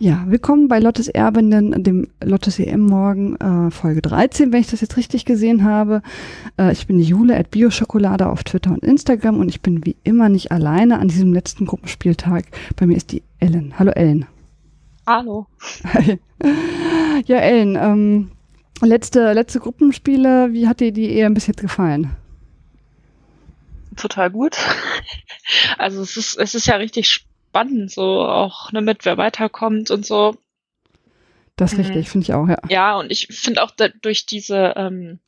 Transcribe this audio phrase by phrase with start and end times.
[0.00, 4.80] Ja, willkommen bei Lottes Erbinnen, dem Lottes EM Morgen, äh, Folge 13, wenn ich das
[4.80, 6.02] jetzt richtig gesehen habe.
[6.56, 9.96] Äh, ich bin die Jule at Bioschokolade auf Twitter und Instagram und ich bin wie
[10.04, 12.44] immer nicht alleine an diesem letzten Gruppenspieltag.
[12.76, 13.76] Bei mir ist die Ellen.
[13.76, 14.26] Hallo Ellen.
[15.04, 15.48] Hallo.
[17.26, 18.30] ja, Ellen, ähm,
[18.80, 22.14] letzte, letzte Gruppenspiele, wie hat dir die EM bis jetzt gefallen?
[23.96, 24.56] Total gut.
[25.78, 27.26] Also es ist, es ist ja richtig
[27.58, 30.36] spannend, so auch ne, mit wer weiterkommt und so.
[31.56, 31.84] Das ist mhm.
[31.84, 32.58] richtig, finde ich auch, ja.
[32.68, 35.18] Ja, und ich finde auch da, durch diese, ähm,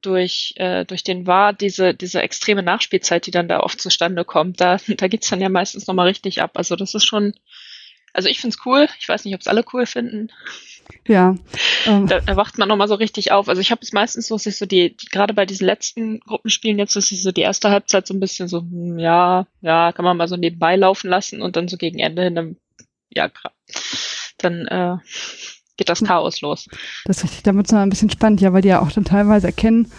[0.00, 4.60] durch, äh, durch den War, diese, diese extreme Nachspielzeit, die dann da oft zustande kommt,
[4.60, 6.52] da, da geht's dann ja meistens nochmal richtig ab.
[6.54, 7.34] Also das ist schon,
[8.12, 8.88] also ich find's cool.
[8.98, 10.28] Ich weiß nicht, ob es alle cool finden.
[11.06, 11.34] Ja.
[11.86, 12.06] Ähm.
[12.06, 13.48] Da, da wacht man nochmal so richtig auf.
[13.48, 16.20] Also ich habe es meistens so, dass ich so die, die gerade bei diesen letzten
[16.20, 19.92] Gruppenspielen jetzt, dass ich so die erste Halbzeit so ein bisschen so, hm, ja, ja,
[19.92, 22.56] kann man mal so nebenbei laufen lassen und dann so gegen Ende hin, dann,
[23.10, 23.30] ja,
[24.38, 24.96] dann äh,
[25.76, 26.68] geht das Chaos los.
[27.04, 29.04] Das ist richtig, da wird es ein bisschen spannend, ja, weil die ja auch dann
[29.04, 29.90] teilweise erkennen,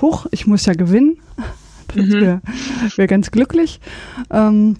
[0.00, 1.20] hoch, ich muss ja gewinnen.
[1.94, 2.20] Das mhm.
[2.22, 2.40] wäre
[2.96, 3.78] wär ganz glücklich.
[4.30, 4.78] Ähm,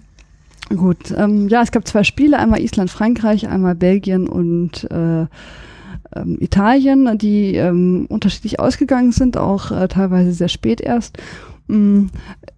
[0.77, 5.27] Gut, ähm, ja, es gab zwei Spiele, einmal Island, Frankreich, einmal Belgien und äh,
[6.15, 11.19] ähm, Italien, die ähm, unterschiedlich ausgegangen sind, auch äh, teilweise sehr spät erst.
[11.69, 12.07] Mm,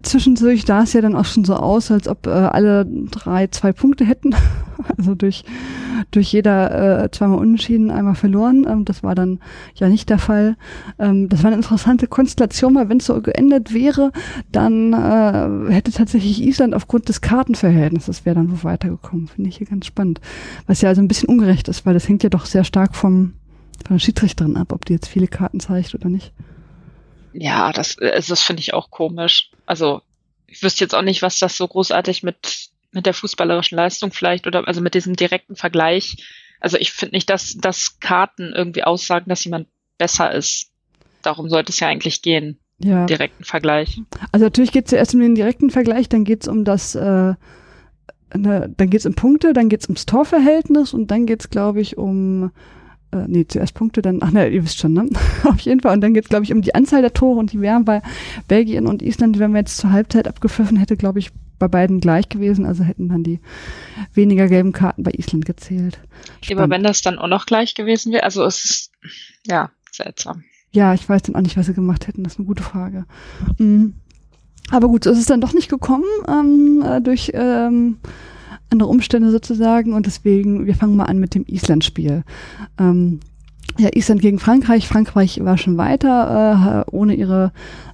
[0.03, 3.73] zwischendurch sah es ja dann auch schon so aus, als ob äh, alle drei zwei
[3.73, 4.35] Punkte hätten.
[4.99, 5.45] also durch,
[6.11, 8.67] durch jeder äh, zweimal unentschieden, einmal verloren.
[8.69, 9.41] Ähm, das war dann
[9.75, 10.57] ja nicht der Fall.
[10.99, 14.11] Ähm, das war eine interessante Konstellation, weil wenn es so geendet wäre,
[14.53, 19.29] dann äh, hätte tatsächlich Island aufgrund des Kartenverhältnisses wäre dann wo weitergekommen.
[19.29, 20.21] Finde ich hier ganz spannend.
[20.67, 23.35] Was ja also ein bisschen ungerecht ist, weil das hängt ja doch sehr stark vom,
[23.87, 26.33] von der Schiedsrichterin ab, ob die jetzt viele Karten zeigt oder nicht.
[27.35, 29.51] Ja, das, also das finde ich auch komisch.
[29.67, 30.03] Also
[30.47, 34.47] ich wüsste jetzt auch nicht, was das so großartig mit, mit der fußballerischen Leistung vielleicht
[34.47, 36.25] oder also mit diesem direkten Vergleich.
[36.61, 39.67] Also ich finde nicht, dass, dass Karten irgendwie aussagen, dass jemand
[39.99, 40.71] besser ist.
[41.23, 42.59] Darum sollte es ja eigentlich gehen.
[42.79, 43.07] Ja.
[43.07, 44.01] Direkten Vergleich.
[44.33, 46.95] Also natürlich geht es ja erst um den direkten Vergleich, dann geht es um das,
[46.95, 47.35] äh,
[48.35, 51.51] ne, dann geht es um Punkte, dann geht es ums Torverhältnis und dann geht es,
[51.51, 52.51] glaube ich, um
[53.15, 55.09] äh, nee, zuerst Punkte, dann, ach ne, ihr wisst schon, ne?
[55.45, 55.95] Auf jeden Fall.
[55.95, 58.03] Und dann geht es, glaube ich, um die Anzahl der Tore und die wären bei
[58.49, 62.29] Belgien und Island, wenn man jetzt zur Halbzeit abgepfiffen hätte, glaube ich, bei beiden gleich
[62.29, 62.67] gewesen.
[62.67, 63.41] Also hätten dann die
[64.13, 66.01] weniger gelben Karten bei Island gezählt.
[66.41, 66.61] Spannend.
[66.61, 68.93] Aber wenn das dann auch noch gleich gewesen wäre, also es ist,
[69.47, 70.45] ja, seltsam.
[70.73, 72.25] Ja, ich weiß dann auch nicht, was sie gemacht hätten.
[72.25, 73.07] Das ist eine gute Frage.
[73.59, 73.95] Mhm.
[74.71, 77.99] Aber gut, so ist es dann doch nicht gekommen ähm, äh, durch ähm,
[78.75, 82.25] andere Umstände sozusagen und deswegen, wir fangen mal an mit dem Island-Spiel.
[82.79, 83.21] Ähm,
[83.79, 84.87] ja, Island gegen Frankreich.
[84.87, 87.53] Frankreich war schon weiter, äh, ohne ihre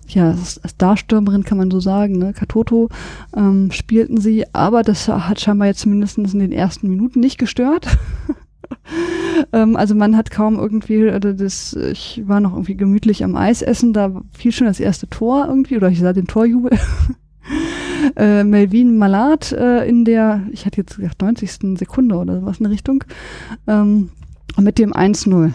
[0.09, 2.89] ja, Starstürmerin kann man so sagen, ne, Katoto,
[3.35, 7.87] ähm, spielten sie, aber das hat scheinbar jetzt zumindest in den ersten Minuten nicht gestört.
[9.53, 13.63] ähm, also man hat kaum irgendwie, also das, ich war noch irgendwie gemütlich am Eis
[13.63, 16.73] essen, da fiel schon das erste Tor irgendwie, oder ich sah den Torjubel
[18.17, 21.79] äh, Melvin Malat äh, in der, ich hatte jetzt gesagt 90.
[21.79, 23.05] Sekunde oder was in der Richtung,
[23.67, 24.11] ähm,
[24.59, 25.53] mit dem 1-0.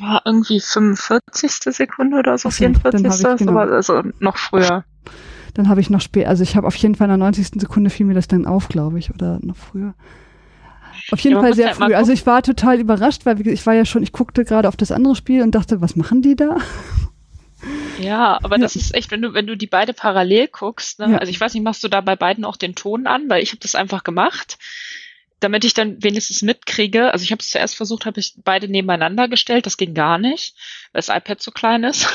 [0.00, 1.52] War irgendwie 45.
[1.74, 3.38] Sekunde oder so, okay, 44.
[3.38, 3.52] Genau.
[3.52, 4.84] aber also noch früher.
[5.54, 7.60] Dann habe ich noch spät, also ich habe auf jeden Fall in der 90.
[7.60, 9.94] Sekunde fiel mir das dann auf, glaube ich, oder noch früher.
[11.10, 11.94] Auf jeden ja, Fall sehr halt früh.
[11.94, 14.90] Also ich war total überrascht, weil ich war ja schon, ich guckte gerade auf das
[14.90, 16.56] andere Spiel und dachte, was machen die da?
[17.98, 18.62] Ja, aber ja.
[18.62, 21.12] das ist echt, wenn du, wenn du die beide parallel guckst, ne?
[21.12, 21.18] ja.
[21.18, 23.50] also ich weiß nicht, machst du da bei beiden auch den Ton an, weil ich
[23.50, 24.58] habe das einfach gemacht,
[25.40, 27.12] damit ich dann wenigstens mitkriege.
[27.12, 30.54] Also ich habe es zuerst versucht, habe ich beide nebeneinander gestellt, das ging gar nicht,
[30.92, 32.08] weil das iPad zu klein ist.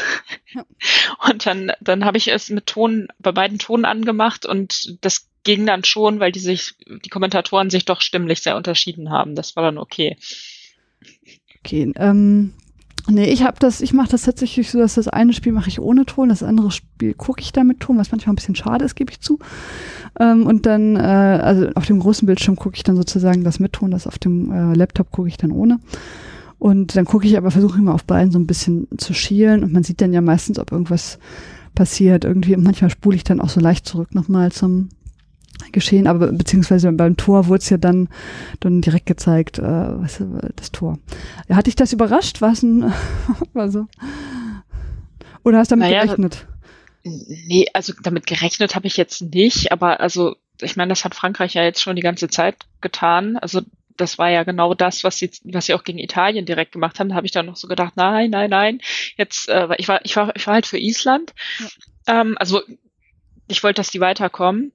[0.54, 0.66] Ja.
[1.30, 5.66] Und dann, dann habe ich es mit Ton, bei beiden Tonen angemacht und das ging
[5.66, 9.36] dann schon, weil die sich, die Kommentatoren sich doch stimmlich sehr unterschieden haben.
[9.36, 10.18] Das war dann okay.
[11.60, 12.54] Okay, ähm,
[13.12, 15.80] Nee, ich habe das, ich mache das tatsächlich so, dass das eine Spiel mache ich
[15.80, 18.86] ohne Ton, das andere Spiel gucke ich da mit Ton, was manchmal ein bisschen schade
[18.86, 19.40] ist, gebe ich zu.
[20.20, 23.74] Ähm, und dann, äh, also auf dem großen Bildschirm gucke ich dann sozusagen das mit
[23.74, 25.80] Ton, das auf dem äh, Laptop gucke ich dann ohne.
[26.60, 29.74] Und dann gucke ich aber, versuche immer auf beiden so ein bisschen zu schielen und
[29.74, 31.18] man sieht dann ja meistens, ob irgendwas
[31.74, 32.26] passiert.
[32.26, 34.90] Irgendwie, manchmal spule ich dann auch so leicht zurück nochmal zum
[35.72, 38.10] geschehen, aber beziehungsweise beim Tor wurde es ja dann,
[38.60, 40.22] dann direkt gezeigt, äh, was,
[40.56, 41.00] das Tor.
[41.50, 42.42] Hat dich das überrascht?
[42.42, 42.94] Was ein,
[43.54, 43.88] war so?
[45.44, 46.48] Oder hast du damit naja, gerechnet?
[47.04, 51.54] Nee, also damit gerechnet habe ich jetzt nicht, aber also ich meine, das hat Frankreich
[51.54, 53.38] ja jetzt schon die ganze Zeit getan.
[53.38, 53.62] Also
[53.96, 57.10] das war ja genau das, was sie, was sie auch gegen Italien direkt gemacht haben.
[57.10, 58.82] Da habe ich dann noch so gedacht, nein, nein, nein.
[59.18, 61.34] Jetzt, äh, ich war, ich war, ich war halt für Island.
[61.60, 62.22] Ja.
[62.22, 62.62] Ähm, also
[63.48, 64.72] ich wollte, dass die weiterkommen.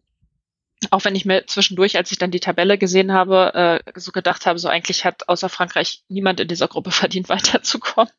[0.94, 4.46] Auch wenn ich mir zwischendurch, als ich dann die Tabelle gesehen habe, äh, so gedacht
[4.46, 8.12] habe, so eigentlich hat außer Frankreich niemand in dieser Gruppe verdient, weiterzukommen.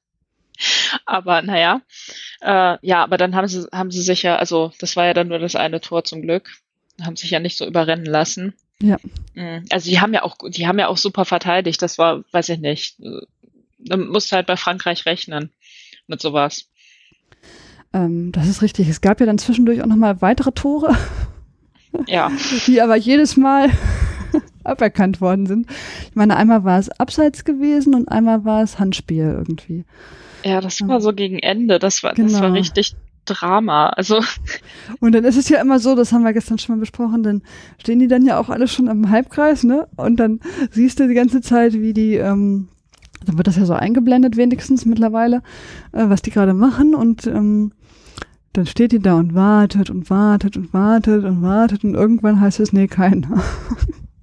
[1.06, 1.82] Aber naja,
[2.42, 5.30] äh, ja, aber dann haben sie, haben sie sich ja, also das war ja dann
[5.30, 6.52] nur das eine Tor zum Glück,
[7.02, 8.54] haben sich ja nicht so überrennen lassen.
[8.82, 8.98] Ja.
[9.34, 9.66] Mhm.
[9.72, 11.82] Also die haben ja auch, die haben ja auch super verteidigt.
[11.82, 12.98] Das war, weiß ich nicht.
[13.80, 15.50] Man muss halt bei Frankreich rechnen
[16.08, 16.68] mit sowas.
[17.94, 18.90] Ähm, das ist richtig.
[18.90, 20.98] Es gab ja dann zwischendurch auch nochmal weitere Tore.
[22.08, 22.32] Ja.
[22.68, 23.70] Die aber jedes Mal
[24.64, 25.68] aberkannt worden sind.
[26.10, 29.86] Ich meine, einmal war es abseits gewesen und einmal war es Handspiel irgendwie.
[30.44, 31.80] Ja, das war so gegen Ende.
[31.80, 32.28] Das war, genau.
[32.28, 32.60] das war genau.
[32.60, 32.96] richtig
[33.26, 33.88] Drama.
[33.88, 34.22] Also.
[35.00, 37.42] Und dann ist es ja immer so, das haben wir gestern schon mal besprochen, dann
[37.80, 39.88] stehen die dann ja auch alle schon im Halbkreis, ne?
[39.96, 40.40] Und dann
[40.72, 42.70] siehst du die ganze Zeit, wie die, ähm,
[43.26, 45.38] dann wird das ja so eingeblendet wenigstens mittlerweile,
[45.92, 47.72] äh, was die gerade machen und ähm,
[48.58, 52.60] dann steht die da und wartet und wartet und wartet und wartet und irgendwann heißt
[52.60, 53.28] es, nee, kein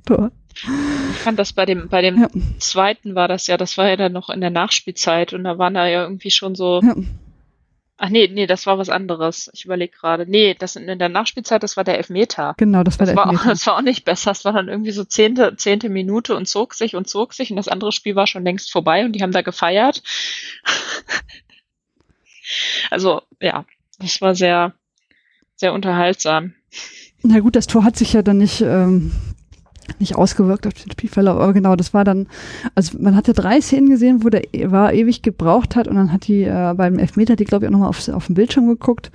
[0.06, 0.30] Tor.
[0.54, 2.28] Ich fand das bei dem, bei dem ja.
[2.58, 5.72] zweiten war das ja, das war ja dann noch in der Nachspielzeit und da waren
[5.72, 6.82] da ja irgendwie schon so.
[6.82, 6.94] Ja.
[7.96, 9.50] Ach nee, nee, das war was anderes.
[9.54, 10.26] Ich überlege gerade.
[10.28, 12.54] Nee, das in der Nachspielzeit, das war der Elfmeter.
[12.58, 13.44] Genau, das war das der war Elfmeter.
[13.44, 14.30] Auch, das war auch nicht besser.
[14.30, 17.56] Das war dann irgendwie so zehnte, zehnte Minute und zog sich und zog sich und
[17.56, 20.02] das andere Spiel war schon längst vorbei und die haben da gefeiert.
[22.90, 23.64] also, ja,
[23.98, 24.74] das war sehr,
[25.56, 26.54] sehr unterhaltsam.
[27.22, 29.12] Na gut, das Tor hat sich ja dann nicht ähm,
[29.98, 32.28] nicht ausgewirkt auf den Spielverlauf, aber genau, das war dann,
[32.74, 36.12] also man hatte drei Szenen gesehen, wo der e, war ewig gebraucht hat und dann
[36.12, 39.10] hat die äh, beim Elfmeter die, glaube ich, auch nochmal auf, auf den Bildschirm geguckt.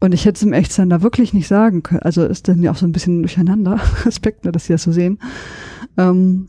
[0.00, 2.02] Und ich hätte es im Echtsein da wirklich nicht sagen können.
[2.02, 3.80] Also ist dann ja auch so ein bisschen durcheinander.
[4.04, 5.18] Respekt, ne, dass sie das so sehen.
[5.96, 6.48] Ähm,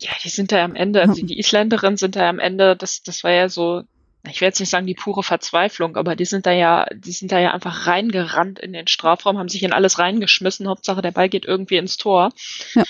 [0.00, 3.24] ja, die sind da am Ende, also die Isländerinnen sind da am Ende, das, das
[3.24, 3.82] war ja so
[4.30, 7.30] ich werde jetzt nicht sagen die pure Verzweiflung, aber die sind da ja, die sind
[7.30, 10.68] da ja einfach reingerannt in den Strafraum, haben sich in alles reingeschmissen.
[10.68, 12.32] Hauptsache der Ball geht irgendwie ins Tor.
[12.74, 12.84] Ja.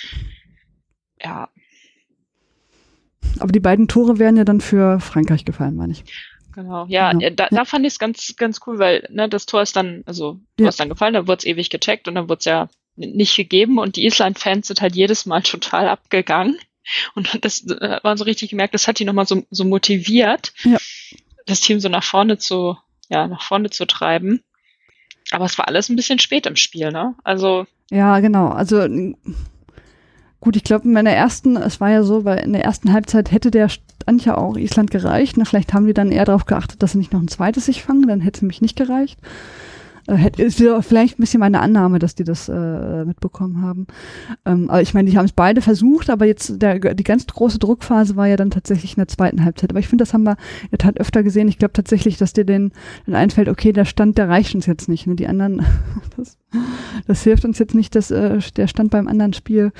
[1.20, 1.48] Ja.
[3.40, 6.04] Aber die beiden Tore wären ja dann für Frankreich gefallen, meine ich.
[6.52, 7.30] Genau, ja, genau.
[7.30, 10.38] Da, da fand ich es ganz, ganz cool, weil ne, das Tor ist dann, also
[10.56, 10.68] du ja.
[10.68, 13.78] hast dann gefallen, da wurde es ewig gecheckt und dann wurde es ja nicht gegeben
[13.78, 16.56] und die Island-Fans sind halt jedes Mal total abgegangen.
[17.14, 20.52] Und das äh, hat man so richtig gemerkt, das hat die nochmal so, so motiviert.
[20.62, 20.78] Ja
[21.46, 22.76] das Team so nach vorne zu,
[23.08, 24.42] ja, nach vorne zu treiben.
[25.30, 27.14] Aber es war alles ein bisschen spät im Spiel, ne?
[27.24, 27.66] Also.
[27.90, 28.48] Ja, genau.
[28.48, 28.86] Also
[30.40, 33.32] gut, ich glaube, in meiner ersten, es war ja so, weil in der ersten Halbzeit
[33.32, 35.36] hätte der Stand ja auch Island gereicht.
[35.36, 35.46] Ne?
[35.46, 38.06] Vielleicht haben die dann eher darauf geachtet, dass sie nicht noch ein zweites sich fangen,
[38.06, 39.18] dann hätte mich nicht gereicht.
[40.06, 43.86] Äh, ist vielleicht ein bisschen meine Annahme, dass die das äh, mitbekommen haben.
[44.44, 47.58] Ähm, aber ich meine, die haben es beide versucht, aber jetzt der, die ganz große
[47.58, 49.70] Druckphase war ja dann tatsächlich in der zweiten Halbzeit.
[49.70, 51.48] Aber ich finde, das haben wir in der Tat öfter gesehen.
[51.48, 52.72] Ich glaube tatsächlich, dass dir den,
[53.06, 55.06] den einfällt, okay, der Stand, der reicht uns jetzt nicht.
[55.06, 55.16] Ne?
[55.16, 55.64] Die anderen,
[56.16, 56.38] das,
[57.06, 59.72] das hilft uns jetzt nicht, dass äh, der Stand beim anderen Spiel.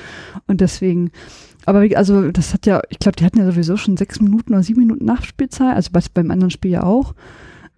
[0.47, 1.11] Und deswegen,
[1.65, 4.53] aber wie, also das hat ja, ich glaube, die hatten ja sowieso schon sechs Minuten
[4.53, 7.13] oder sieben Minuten Nachspielzeit, also beim anderen Spiel ja auch.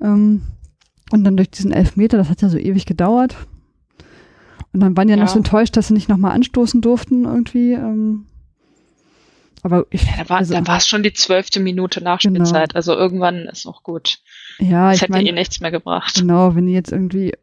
[0.01, 0.41] Ähm,
[1.11, 3.35] und dann durch diesen Elfmeter, das hat ja so ewig gedauert.
[4.73, 7.73] Und dann waren die ja, noch so enttäuscht, dass sie nicht nochmal anstoßen durften irgendwie.
[7.73, 8.25] Ähm.
[9.63, 12.69] Aber ich, ja, da war also, da war es schon die zwölfte Minute Nachspielzeit.
[12.69, 12.75] Genau.
[12.75, 14.19] Also irgendwann ist auch gut.
[14.59, 16.15] Ja, das ich hätte mein, eh nichts mehr gebracht.
[16.15, 17.33] Genau, wenn die jetzt irgendwie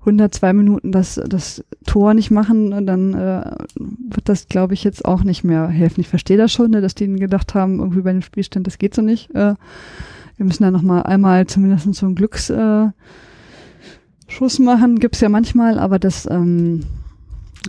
[0.00, 5.24] 102 Minuten das, das Tor nicht machen, dann äh, wird das, glaube ich, jetzt auch
[5.24, 6.00] nicht mehr helfen.
[6.00, 8.94] Ich verstehe das schon, ne, dass die gedacht haben, irgendwie bei dem Spielstand, das geht
[8.94, 9.34] so nicht.
[9.34, 9.54] Äh,
[10.36, 12.94] wir müssen da nochmal einmal zumindest so einen Glücksschuss
[14.58, 16.84] machen, gibt's ja manchmal, aber das ähm,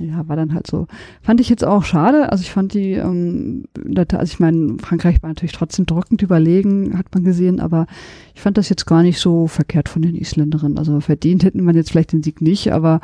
[0.01, 0.87] ja, war dann halt so.
[1.21, 2.31] Fand ich jetzt auch schade.
[2.31, 7.07] Also ich fand die, ähm, also ich meine, Frankreich war natürlich trotzdem drückend überlegen, hat
[7.13, 7.87] man gesehen, aber
[8.33, 10.77] ich fand das jetzt gar nicht so verkehrt von den Isländerinnen.
[10.77, 12.99] Also verdient hätten man jetzt vielleicht den Sieg nicht, aber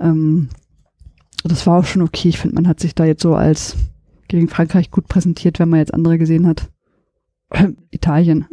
[0.00, 0.48] ähm,
[1.44, 2.28] das war auch schon okay.
[2.28, 3.76] Ich finde, man hat sich da jetzt so als
[4.28, 6.70] gegen Frankreich gut präsentiert, wenn man jetzt andere gesehen hat.
[7.90, 8.46] Italien.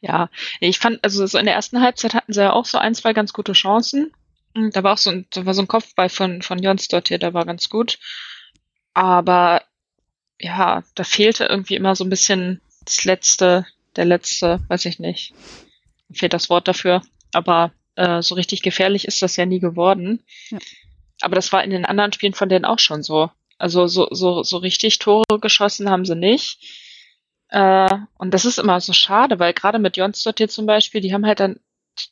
[0.00, 2.94] Ja, ich fand, also so in der ersten Halbzeit hatten sie ja auch so ein,
[2.94, 4.12] zwei ganz gute Chancen.
[4.54, 7.18] Da war auch so ein, da war so ein Kopfball von, von Jons dort hier,
[7.18, 7.98] der war ganz gut.
[8.94, 9.62] Aber
[10.40, 15.34] ja, da fehlte irgendwie immer so ein bisschen das letzte, der letzte, weiß ich nicht.
[16.12, 17.02] Fehlt das Wort dafür.
[17.32, 20.22] Aber äh, so richtig gefährlich ist das ja nie geworden.
[20.50, 20.58] Ja.
[21.20, 23.30] Aber das war in den anderen Spielen von denen auch schon so.
[23.58, 26.58] Also so, so, so richtig Tore geschossen haben sie nicht.
[27.48, 31.12] Äh, und das ist immer so schade, weil gerade mit Jonsdott hier zum Beispiel, die
[31.12, 31.60] haben halt dann,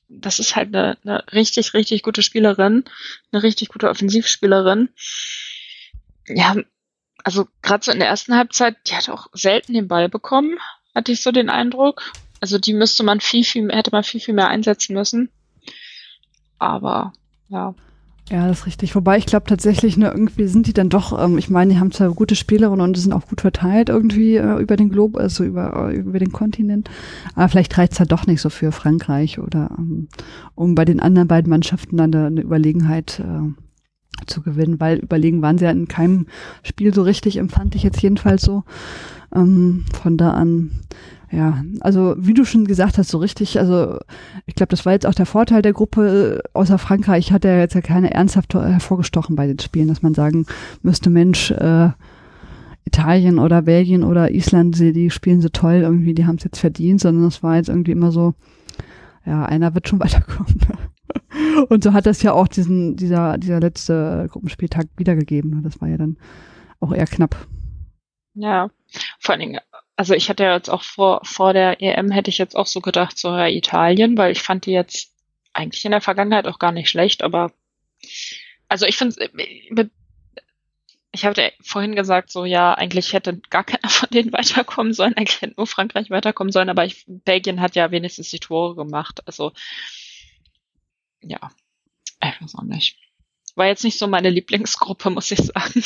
[0.09, 2.85] das ist halt eine, eine richtig, richtig gute Spielerin,
[3.33, 4.88] eine richtig gute Offensivspielerin.
[6.26, 6.57] Ja,
[7.23, 10.59] also gerade so in der ersten Halbzeit, die hat auch selten den Ball bekommen,
[10.95, 12.12] hatte ich so den Eindruck.
[12.41, 15.31] Also die müsste man viel, viel, hätte man viel, viel mehr einsetzen müssen.
[16.59, 17.12] Aber
[17.49, 17.75] ja.
[18.31, 18.95] Ja, das ist richtig.
[18.95, 21.93] Wobei ich glaube tatsächlich, ne, irgendwie sind die dann doch, ähm, ich meine, die haben
[21.93, 25.90] zwar gute Spielerinnen und sind auch gut verteilt irgendwie äh, über den Glob, also über,
[25.90, 26.88] äh, über den Kontinent.
[27.35, 30.09] Aber vielleicht reizt halt doch nicht so für Frankreich oder ähm,
[30.54, 33.52] um bei den anderen beiden Mannschaften dann eine, eine Überlegenheit äh,
[34.26, 36.26] zu gewinnen, weil überlegen waren sie ja in keinem
[36.62, 38.64] Spiel so richtig, empfand ich jetzt jedenfalls so.
[39.35, 40.71] Ähm, von da an
[41.35, 43.99] ja, also wie du schon gesagt hast, so richtig, also
[44.47, 47.75] ich glaube, das war jetzt auch der Vorteil der Gruppe, außer Frankreich hat er jetzt
[47.75, 50.47] ja keine ernsthaft hervorgestochen bei den Spielen, dass man sagen
[50.83, 51.90] müsste, Mensch, äh,
[52.85, 56.61] Italien oder Belgien oder Island, die, die spielen so toll irgendwie, die haben es jetzt
[56.61, 58.35] verdient, sondern es war jetzt irgendwie immer so,
[59.26, 60.54] ja, einer wird schon weiterkommen.
[61.69, 65.63] Und so hat das ja auch diesen, dieser, dieser letzte Gruppenspieltag wiedergegeben.
[65.63, 66.17] Das war ja dann
[66.81, 67.37] auch eher knapp.
[68.35, 68.69] Ja,
[69.21, 69.61] vor allen Dingen
[69.97, 72.81] also ich hatte ja jetzt auch vor, vor der EM hätte ich jetzt auch so
[72.81, 75.13] gedacht, so ja, Italien, weil ich fand die jetzt
[75.53, 77.53] eigentlich in der Vergangenheit auch gar nicht schlecht, aber
[78.69, 79.31] also ich finde,
[81.13, 85.41] ich hatte vorhin gesagt, so ja, eigentlich hätte gar keiner von denen weiterkommen sollen, eigentlich
[85.41, 89.53] hätte nur Frankreich weiterkommen sollen, aber ich, Belgien hat ja wenigstens die Tore gemacht, also
[91.26, 91.50] ja,
[92.23, 92.99] ich weiß auch nicht.
[93.57, 95.83] War jetzt nicht so meine Lieblingsgruppe, muss ich sagen.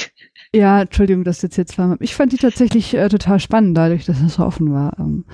[0.54, 1.98] Ja, Entschuldigung, dass das jetzt zweimal.
[2.00, 4.98] Ich fand die tatsächlich äh, total spannend, dadurch, dass es so offen war.
[4.98, 5.26] Ähm,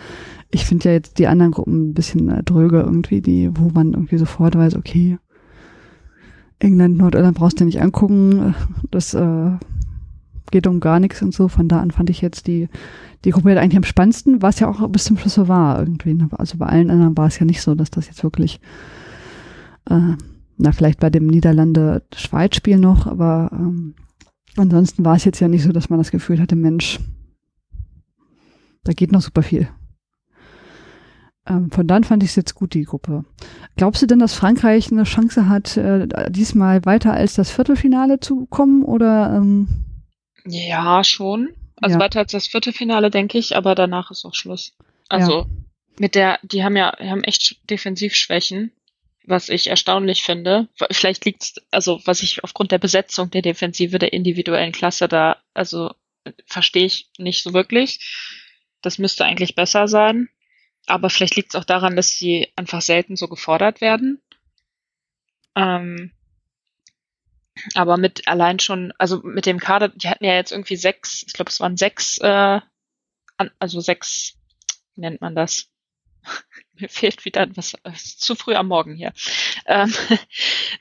[0.50, 3.92] ich finde ja jetzt die anderen Gruppen ein bisschen äh, dröge irgendwie, die, wo man
[3.92, 5.18] irgendwie sofort weiß, okay,
[6.58, 8.56] England, Nordirland brauchst du nicht angucken.
[8.90, 9.50] Das äh,
[10.50, 11.48] geht um gar nichts und so.
[11.48, 12.68] Von da an fand ich jetzt die,
[13.24, 16.14] die Gruppe eigentlich am spannendsten, was ja auch bis zum Schluss so war irgendwie.
[16.14, 16.28] Ne?
[16.32, 18.60] Also bei allen anderen war es ja nicht so, dass das jetzt wirklich
[19.88, 20.16] äh,
[20.56, 23.94] na, vielleicht bei dem Niederlande-Schweiz-Spiel noch, aber ähm,
[24.56, 27.00] ansonsten war es jetzt ja nicht so, dass man das Gefühl hatte, Mensch,
[28.84, 29.68] da geht noch super viel.
[31.46, 33.24] Ähm, von dann fand ich es jetzt gut, die Gruppe.
[33.76, 38.46] Glaubst du denn, dass Frankreich eine Chance hat, äh, diesmal weiter als das Viertelfinale zu
[38.46, 38.82] kommen?
[38.82, 39.68] Oder, ähm?
[40.46, 41.50] Ja, schon.
[41.76, 42.00] Also ja.
[42.00, 44.72] weiter als das Viertelfinale, denke ich, aber danach ist auch Schluss.
[45.08, 45.46] Also ja.
[45.98, 48.70] mit der, die haben ja, haben echt Defensivschwächen
[49.26, 50.68] was ich erstaunlich finde.
[50.90, 55.94] Vielleicht liegt's, also was ich aufgrund der Besetzung der Defensive der individuellen Klasse da, also
[56.46, 58.00] verstehe ich nicht so wirklich.
[58.82, 60.28] Das müsste eigentlich besser sein.
[60.86, 64.20] Aber vielleicht liegt es auch daran, dass sie einfach selten so gefordert werden.
[65.56, 66.12] Ähm,
[67.74, 71.32] aber mit allein schon, also mit dem Kader, die hatten ja jetzt irgendwie sechs, ich
[71.32, 72.60] glaube, es waren sechs, äh,
[73.58, 74.36] also sechs,
[74.94, 75.70] wie nennt man das?
[76.74, 77.74] mir fehlt wieder was
[78.18, 79.12] zu früh am Morgen hier.
[79.66, 79.92] Ähm,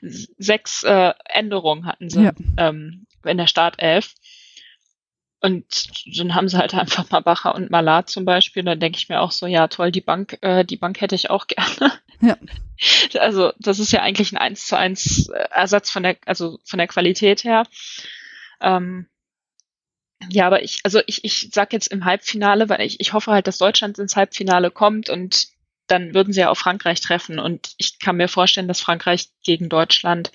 [0.38, 2.32] sechs äh, Änderungen hatten sie ja.
[2.56, 4.14] ähm, in der Startelf.
[5.40, 5.66] Und
[6.18, 8.62] dann haben sie halt einfach mal Bacher und Malat zum Beispiel.
[8.62, 11.28] dann denke ich mir auch so, ja toll, die Bank, äh, die Bank hätte ich
[11.28, 11.92] auch gerne.
[12.22, 12.38] Ja.
[13.20, 16.88] Also das ist ja eigentlich ein eins zu eins Ersatz von der, also von der
[16.88, 17.64] Qualität her.
[18.62, 19.06] Ähm,
[20.30, 23.46] ja, aber ich, also ich, ich sag jetzt im Halbfinale, weil ich, ich hoffe halt,
[23.46, 25.48] dass Deutschland ins Halbfinale kommt und
[25.86, 27.38] dann würden sie ja auf Frankreich treffen.
[27.38, 30.32] Und ich kann mir vorstellen, dass Frankreich gegen Deutschland,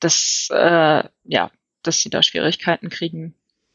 [0.00, 1.50] das, äh, ja,
[1.82, 3.34] dass sie da Schwierigkeiten kriegen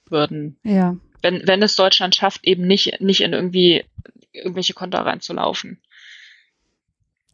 [0.09, 0.59] würden.
[0.63, 0.95] Ja.
[1.21, 3.85] Wenn, wenn es Deutschland schafft, eben nicht, nicht in irgendwie
[4.31, 5.81] irgendwelche Konter reinzulaufen.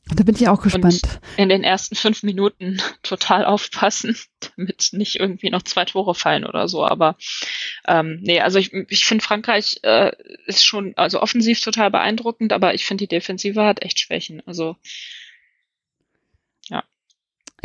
[0.08, 1.02] Da bin ich auch gespannt.
[1.04, 4.18] Und in den ersten fünf Minuten total aufpassen,
[4.56, 6.86] damit nicht irgendwie noch zwei Tore fallen oder so.
[6.86, 7.16] Aber
[7.88, 10.12] ähm, nee, also ich, ich finde Frankreich äh,
[10.46, 14.42] ist schon, also offensiv total beeindruckend, aber ich finde die Defensive hat echt Schwächen.
[14.46, 14.76] Also.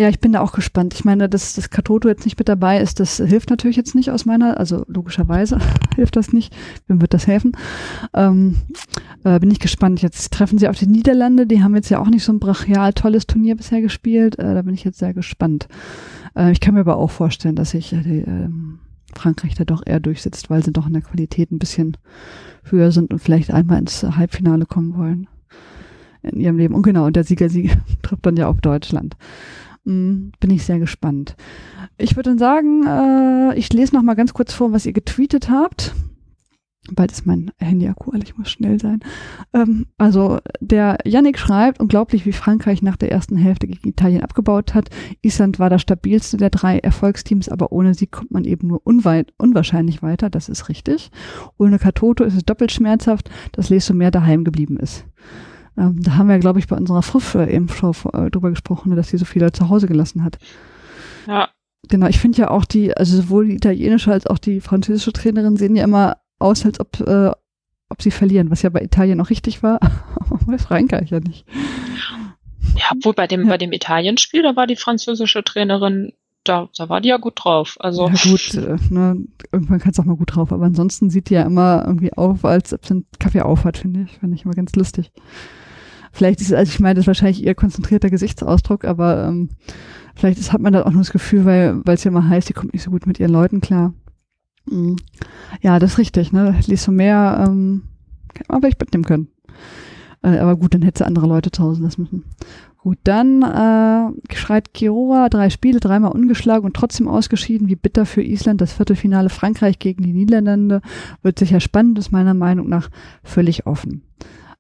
[0.00, 0.95] Ja, ich bin da auch gespannt.
[0.95, 4.12] Ich meine, dass das Katoto jetzt nicht mit dabei ist, das hilft natürlich jetzt nicht
[4.12, 5.59] aus meiner, also logischerweise
[5.97, 6.55] hilft das nicht.
[6.87, 7.50] Wem wird das helfen?
[8.14, 8.59] Ähm,
[9.25, 10.00] äh, bin ich gespannt.
[10.00, 11.49] Jetzt treffen sie auf die Niederlande.
[11.49, 14.38] Die haben jetzt ja auch nicht so ein brachial tolles Turnier bisher gespielt.
[14.38, 15.67] Äh, da bin ich jetzt sehr gespannt.
[16.37, 18.78] Äh, ich kann mir aber auch vorstellen, dass sich äh, ähm,
[19.17, 21.97] Frankreich da doch eher durchsetzt, weil sie doch in der Qualität ein bisschen
[22.62, 25.26] höher sind und vielleicht einmal ins Halbfinale kommen wollen
[26.23, 26.75] in ihrem Leben.
[26.75, 27.71] Und genau, und der Sieger, sie
[28.02, 29.17] trifft dann ja auf Deutschland.
[29.85, 31.37] Bin ich sehr gespannt.
[31.97, 35.50] Ich würde dann sagen, äh, ich lese noch mal ganz kurz vor, was ihr getweetet
[35.50, 35.94] habt.
[36.94, 39.00] Bald ist mein Handy-Akku, ich muss schnell sein.
[39.52, 44.75] Ähm, also der Yannick schreibt, unglaublich, wie Frankreich nach der ersten Hälfte gegen Italien abgebaut
[44.75, 44.88] hat.
[45.23, 49.32] Island war das stabilste der drei Erfolgsteams, aber ohne sie kommt man eben nur unweit,
[49.37, 51.11] unwahrscheinlich weiter, das ist richtig.
[51.58, 55.04] Ohne Katoto ist es doppelt schmerzhaft, dass Leso mehr daheim geblieben ist.
[55.78, 59.18] Ähm, da haben wir, glaube ich, bei unserer Früff äh, äh, drüber gesprochen, dass sie
[59.18, 60.38] so viele zu Hause gelassen hat.
[61.26, 61.49] Ja.
[61.88, 65.56] Genau, ich finde ja auch die, also sowohl die italienische als auch die französische Trainerin
[65.56, 67.30] sehen ja immer aus, als ob, äh,
[67.88, 69.80] ob sie verlieren, was ja bei Italien auch richtig war,
[70.16, 71.47] aber bei Frankreich ja nicht.
[72.76, 73.49] Ja, obwohl bei dem, ja.
[73.49, 76.12] bei dem Italien-Spiel, da war die französische Trainerin
[76.44, 77.76] da, da war die ja gut drauf.
[77.78, 78.08] Also.
[78.08, 79.16] Ja, gut, äh, ne,
[79.52, 82.44] irgendwann kannst du auch mal gut drauf, aber ansonsten sieht die ja immer irgendwie auf,
[82.44, 84.18] als ob sie einen Kaffee aufhat, finde ich.
[84.18, 85.12] Finde ich immer ganz lustig.
[86.12, 89.50] Vielleicht ist, also ich meine, das ist wahrscheinlich eher konzentrierter Gesichtsausdruck, aber ähm,
[90.14, 92.54] vielleicht ist, hat man da auch nur das Gefühl, weil es ja immer heißt, die
[92.54, 93.94] kommt nicht so gut mit ihren Leuten klar.
[94.66, 94.96] Mhm.
[95.60, 96.54] Ja, das ist richtig, ne?
[96.66, 97.84] Lies so mehr, ähm,
[98.48, 99.28] aber ich mitnehmen können.
[100.22, 102.24] Äh, aber gut, dann hätte sie andere Leute tausend lassen müssen.
[102.78, 107.68] Gut, dann äh, schreit Kirora drei Spiele, dreimal ungeschlagen und trotzdem ausgeschieden.
[107.68, 108.60] Wie bitter für Island.
[108.60, 110.80] Das Viertelfinale Frankreich gegen die Niederlande
[111.22, 112.88] wird sicher spannend, ist meiner Meinung nach
[113.24, 114.02] völlig offen.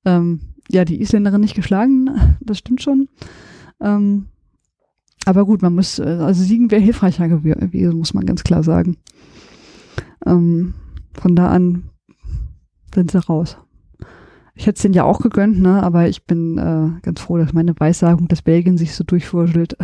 [0.04, 0.40] Ähm,
[0.70, 3.08] ja, die Isländerin nicht geschlagen, das stimmt schon.
[3.80, 4.26] Ähm,
[5.24, 8.96] aber gut, man muss, äh, also Siegen wäre hilfreicher gewesen, muss man ganz klar sagen.
[10.26, 10.74] Ähm,
[11.14, 11.90] von da an
[12.94, 13.58] sind sie raus.
[14.54, 15.82] Ich hätte es denen ja auch gegönnt, ne?
[15.82, 19.76] aber ich bin äh, ganz froh, dass meine Weissagung, dass Belgien sich so durchwurschtelt,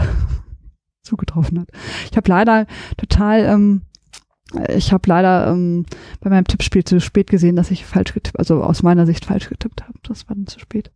[1.03, 1.69] zugetroffen hat.
[2.11, 3.83] Ich habe leider total, ähm,
[4.69, 5.87] ich habe leider ähm,
[6.21, 9.49] bei meinem Tippspiel zu spät gesehen, dass ich falsch getippt, also aus meiner Sicht falsch
[9.49, 9.99] getippt habe.
[10.03, 10.91] Das war dann zu spät.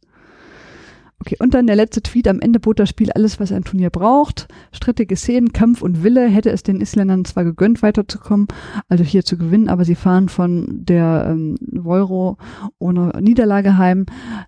[1.20, 2.28] Okay, und dann der letzte Tweet.
[2.28, 4.46] Am Ende bot das Spiel alles, was ein Turnier braucht.
[4.72, 8.46] Strittige Szenen, Kampf und Wille hätte es den Isländern zwar gegönnt, weiterzukommen,
[8.88, 12.38] also hier zu gewinnen, aber sie fahren von der ähm, Euro
[12.78, 14.06] ohne Niederlage heim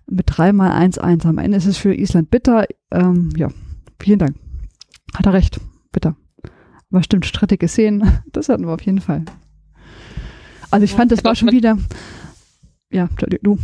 [0.09, 1.27] mit dreimal 1-1.
[1.27, 2.65] Am Ende ist es für Island bitter.
[2.91, 3.49] Ähm, ja,
[3.99, 4.35] vielen Dank.
[5.13, 5.59] Hat er recht,
[5.91, 6.15] bitter.
[6.91, 9.25] Aber stimmt, strittige Szenen, das hatten wir auf jeden Fall.
[10.69, 11.77] Also ich fand, das war schon wieder.
[12.91, 13.09] Ja,
[13.41, 13.57] du.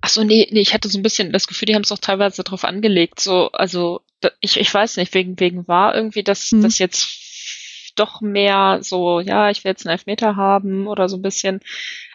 [0.00, 1.98] Ach so, nee, nee, ich hatte so ein bisschen das Gefühl, die haben es auch
[1.98, 3.20] teilweise drauf angelegt.
[3.20, 4.00] So, also
[4.40, 6.62] ich, ich weiß nicht, wegen, wegen war irgendwie, dass mhm.
[6.62, 11.22] das jetzt doch mehr so, ja, ich will jetzt einen Elfmeter haben oder so ein
[11.22, 11.60] bisschen.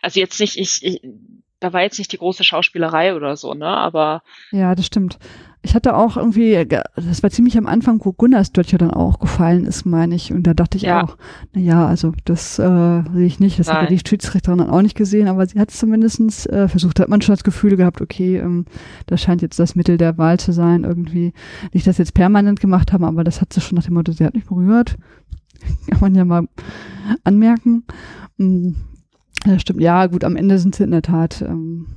[0.01, 1.01] Also jetzt nicht, ich, ich
[1.65, 3.65] da war jetzt nicht die große Schauspielerei oder so, ne?
[3.65, 4.21] Aber.
[4.51, 5.17] Ja, das stimmt.
[5.63, 9.65] Ich hatte auch irgendwie, das war ziemlich am Anfang, wo Gunnars Dörtcher dann auch gefallen
[9.65, 10.31] ist, meine ich.
[10.31, 11.03] Und da dachte ich ja.
[11.03, 11.17] auch,
[11.53, 13.57] na ja, also das äh, sehe ich nicht.
[13.57, 13.77] Das Nein.
[13.77, 16.99] hat ja die Schiedsrichterin dann auch nicht gesehen, aber sie hat es zumindest äh, versucht.
[16.99, 18.65] Da hat man schon das Gefühl gehabt, okay, ähm,
[19.07, 21.33] das scheint jetzt das Mittel der Wahl zu sein, irgendwie.
[21.73, 24.11] Nicht, dass sie jetzt permanent gemacht haben, aber das hat sie schon nach dem Motto,
[24.11, 24.97] sie hat nicht berührt.
[25.89, 26.47] Kann man ja mal
[27.23, 27.85] anmerken.
[29.45, 29.81] Ja, stimmt.
[29.81, 31.41] Ja, gut, am Ende sind sie in der Tat.
[31.41, 31.87] Ähm,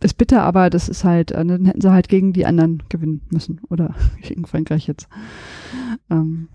[0.00, 3.22] ist bitter, aber das ist halt, äh, dann hätten sie halt gegen die anderen gewinnen
[3.30, 3.60] müssen.
[3.70, 5.08] Oder gegen Frankreich jetzt.
[6.10, 6.48] Ähm,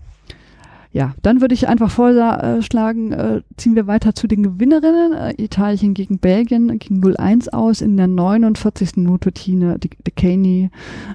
[0.92, 5.12] ja, dann würde ich einfach vorschlagen, äh, ziehen wir weiter zu den Gewinnerinnen.
[5.12, 8.96] Äh, Italien gegen Belgien ging 0-1 aus in der 49.
[8.96, 10.70] Minute Tine Decaney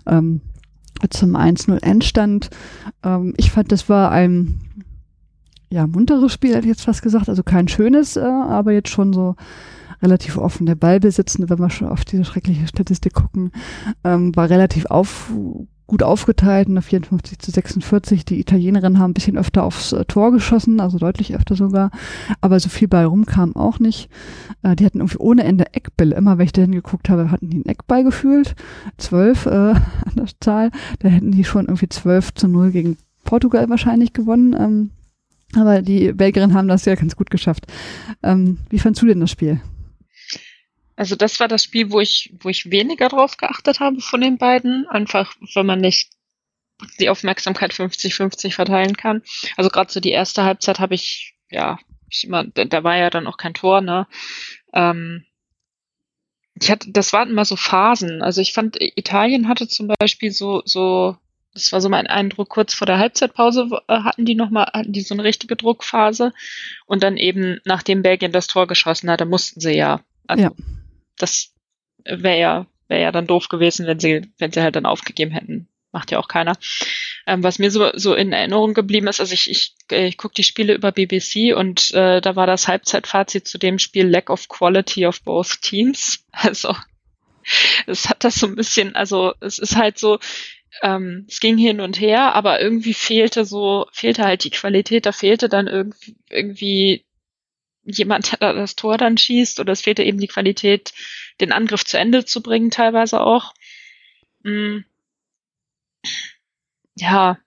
[0.08, 0.42] ähm,
[1.10, 2.50] zum 1-0 Endstand.
[3.04, 4.62] Ähm, ich fand, das war ein
[5.70, 7.30] ja, munteres Spiel, hätte ich jetzt fast gesagt.
[7.30, 9.36] Also kein schönes, äh, aber jetzt schon so
[10.02, 10.66] relativ offen.
[10.66, 13.52] Der Ballbesitz, wenn wir schon auf diese schreckliche Statistik gucken,
[14.04, 15.32] ähm, war relativ auf,
[15.88, 18.26] gut aufgeteilt, ne, 54 zu 46.
[18.26, 21.92] Die Italienerinnen haben ein bisschen öfter aufs äh, Tor geschossen, also deutlich öfter sogar,
[22.42, 24.10] aber so viel Ball rumkam auch nicht.
[24.64, 26.16] Äh, die hatten irgendwie ohne Ende Eckbälle.
[26.16, 28.56] Immer wenn ich da hingeguckt habe, hatten die einen Eckball gefühlt.
[28.98, 30.72] Zwölf äh, an der Zahl.
[31.00, 34.56] Da hätten die schon irgendwie 12 zu 0 gegen Portugal wahrscheinlich gewonnen.
[34.58, 34.92] Ähm,
[35.58, 37.66] aber die Belgierinnen haben das ja ganz gut geschafft.
[38.24, 39.62] Ähm, wie fandst du denn das Spiel?
[40.96, 44.38] Also das war das Spiel, wo ich, wo ich weniger drauf geachtet habe von den
[44.38, 44.88] beiden.
[44.88, 46.12] Einfach, wenn man nicht
[47.00, 49.22] die Aufmerksamkeit 50-50 verteilen kann.
[49.58, 53.28] Also gerade so die erste Halbzeit habe ich, ja, ich immer, da, war ja dann
[53.28, 54.08] auch kein Tor, ne?
[54.74, 55.26] Ähm,
[56.62, 58.22] ich hatte, das waren immer so Phasen.
[58.22, 61.18] Also ich fand, Italien hatte zum Beispiel so, so,
[61.56, 65.02] das war so mein Eindruck, kurz vor der Halbzeitpause äh, hatten die nochmal, hatten die
[65.02, 66.34] so eine richtige Druckphase.
[66.86, 70.52] Und dann eben, nachdem Belgien das Tor geschossen hat, da mussten sie ja, also ja
[71.18, 71.54] das
[72.04, 75.68] wäre ja, wäre ja dann doof gewesen, wenn sie, wenn sie halt dann aufgegeben hätten.
[75.92, 76.58] Macht ja auch keiner.
[77.26, 80.44] Ähm, was mir so, so in Erinnerung geblieben ist, also ich, ich, ich gucke die
[80.44, 85.06] Spiele über BBC und äh, da war das Halbzeitfazit zu dem Spiel Lack of Quality
[85.06, 86.26] of both Teams.
[86.32, 86.76] Also
[87.88, 90.20] es hat das so ein bisschen, also es ist halt so,
[90.82, 95.12] ähm, es ging hin und her, aber irgendwie fehlte so, fehlte halt die Qualität, da
[95.12, 97.06] fehlte dann irgendwie, irgendwie
[97.84, 100.94] jemand, der das Tor dann schießt, oder es fehlte eben die Qualität,
[101.42, 103.54] den Angriff zu Ende zu bringen, teilweise auch.
[104.44, 104.86] Mhm.
[106.96, 107.38] Ja,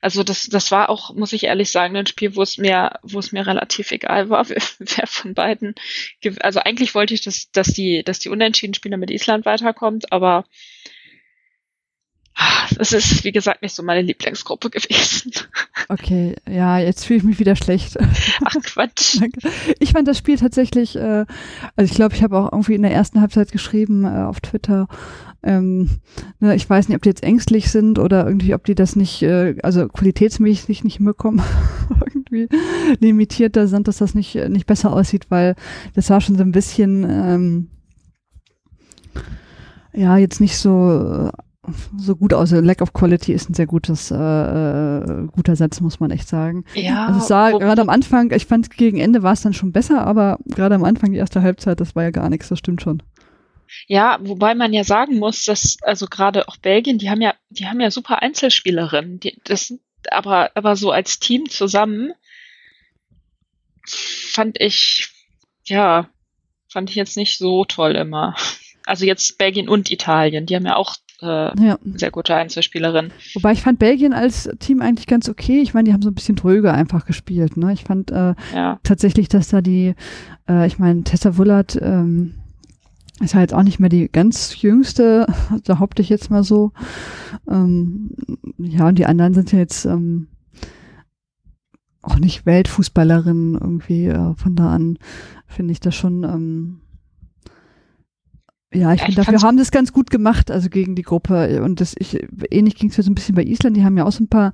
[0.00, 3.18] also das, das war auch, muss ich ehrlich sagen, ein Spiel, wo es mir, wo
[3.18, 5.74] es mir relativ egal war, wer, von beiden.
[6.40, 10.44] Also eigentlich wollte ich, dass, dass die, dass die unentschieden Spieler mit Island weiterkommt, aber
[12.76, 15.32] Das ist, wie gesagt, nicht so meine Lieblingsgruppe gewesen.
[15.88, 17.96] Okay, ja, jetzt fühle ich mich wieder schlecht.
[18.44, 19.20] Ach Quatsch.
[19.78, 21.24] Ich fand das Spiel tatsächlich, äh,
[21.76, 24.88] also ich glaube, ich habe auch irgendwie in der ersten Halbzeit geschrieben äh, auf Twitter,
[25.44, 25.90] ähm,
[26.40, 29.22] ne, ich weiß nicht, ob die jetzt ängstlich sind oder irgendwie, ob die das nicht,
[29.22, 31.40] äh, also qualitätsmäßig nicht hinbekommen,
[32.04, 32.48] irgendwie
[32.98, 35.54] limitierter sind, dass das nicht, nicht besser aussieht, weil
[35.94, 37.68] das war schon so ein bisschen, ähm,
[39.92, 41.30] ja, jetzt nicht so
[41.96, 42.50] so gut aus.
[42.50, 46.64] Lack of Quality ist ein sehr gutes, äh, äh, guter Satz, muss man echt sagen.
[46.74, 47.06] Ja.
[47.06, 50.06] Also es sah gerade am Anfang, ich fand gegen Ende war es dann schon besser,
[50.06, 53.02] aber gerade am Anfang die erste Halbzeit, das war ja gar nichts, das stimmt schon.
[53.86, 57.66] Ja, wobei man ja sagen muss, dass also gerade auch Belgien, die haben ja, die
[57.66, 59.20] haben ja super Einzelspielerinnen.
[59.20, 59.74] Die, das,
[60.10, 62.12] aber aber so als Team zusammen
[63.84, 65.08] fand ich
[65.64, 66.08] ja
[66.68, 68.36] fand ich jetzt nicht so toll immer.
[68.84, 71.26] Also jetzt Belgien und Italien, die haben ja auch äh,
[71.66, 71.78] ja.
[71.94, 73.10] sehr gute Einzelspielerin.
[73.34, 75.60] Wobei ich fand Belgien als Team eigentlich ganz okay.
[75.60, 77.56] Ich meine, die haben so ein bisschen dröger einfach gespielt.
[77.56, 77.72] Ne?
[77.72, 78.78] Ich fand äh, ja.
[78.82, 79.94] tatsächlich, dass da die,
[80.48, 82.34] äh, ich meine, Tessa Wullert ähm,
[83.20, 85.26] ist halt auch nicht mehr die ganz jüngste,
[85.66, 86.72] behaupte ich jetzt mal so.
[87.48, 88.10] Ähm,
[88.58, 90.28] ja, und die anderen sind ja jetzt ähm,
[92.02, 94.06] auch nicht Weltfußballerinnen irgendwie.
[94.06, 94.98] Äh, von da an
[95.46, 96.80] finde ich das schon ähm,
[98.72, 101.62] ja, ich ja, finde, dafür haben das ganz gut gemacht, also gegen die Gruppe.
[101.62, 102.18] Und das, ich,
[102.50, 103.76] ähnlich ging es ja so ein bisschen bei Island.
[103.76, 104.52] Die haben ja auch so ein paar,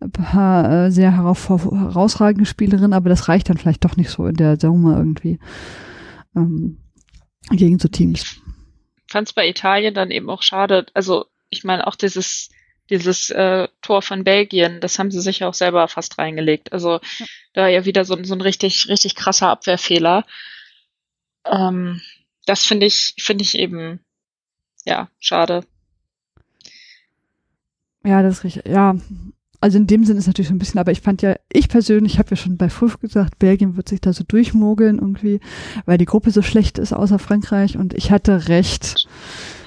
[0.00, 4.34] ein paar äh, sehr herausragende Spielerinnen, aber das reicht dann vielleicht doch nicht so in
[4.34, 5.38] der Summe irgendwie
[6.34, 6.78] ähm,
[7.50, 8.40] gegen so Teams.
[9.06, 10.86] Ich fand es bei Italien dann eben auch schade.
[10.94, 12.50] Also ich meine auch dieses
[12.90, 16.72] dieses äh, Tor von Belgien, das haben sie sich ja auch selber fast reingelegt.
[16.72, 17.26] Also ja.
[17.52, 20.26] da ja wieder so, so ein richtig richtig krasser Abwehrfehler.
[21.46, 22.00] Ähm,
[22.46, 24.00] das finde ich, finde ich eben,
[24.84, 25.64] ja, schade.
[28.04, 28.66] Ja, das ist richtig.
[28.66, 28.96] Ja,
[29.60, 32.18] also in dem Sinn ist natürlich so ein bisschen, aber ich fand ja, ich persönlich
[32.18, 35.38] habe ja schon bei Fulf gesagt, Belgien wird sich da so durchmogeln irgendwie,
[35.86, 39.06] weil die Gruppe so schlecht ist außer Frankreich und ich hatte recht.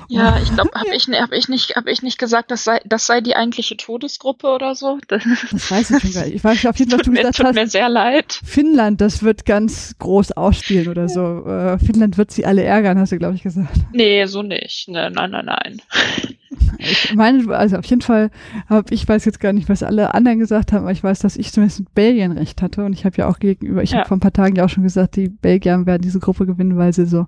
[0.07, 3.05] Ja, ich glaube, habe ich, hab ich, nicht, hab ich nicht gesagt, das sei, das
[3.05, 4.99] sei die eigentliche Todesgruppe oder so?
[5.07, 6.35] Das, das weiß ich schon gar nicht.
[6.35, 7.55] Ich weiß auf jeden Fall, was du mir, tut hast.
[7.55, 8.39] mir sehr leid.
[8.43, 11.45] Finnland, das wird ganz groß ausspielen oder so.
[11.45, 13.75] Äh, Finnland wird sie alle ärgern, hast du, glaube ich, gesagt.
[13.93, 14.87] Nee, so nicht.
[14.87, 15.81] Nee, nein, nein, nein.
[16.77, 18.31] Ich meine, also auf jeden Fall
[18.69, 21.37] habe ich weiß jetzt gar nicht, was alle anderen gesagt haben, aber ich weiß, dass
[21.37, 23.99] ich zumindest mit Belgien recht hatte und ich habe ja auch gegenüber, ich ja.
[23.99, 26.77] habe vor ein paar Tagen ja auch schon gesagt, die Belgier werden diese Gruppe gewinnen,
[26.77, 27.27] weil sie so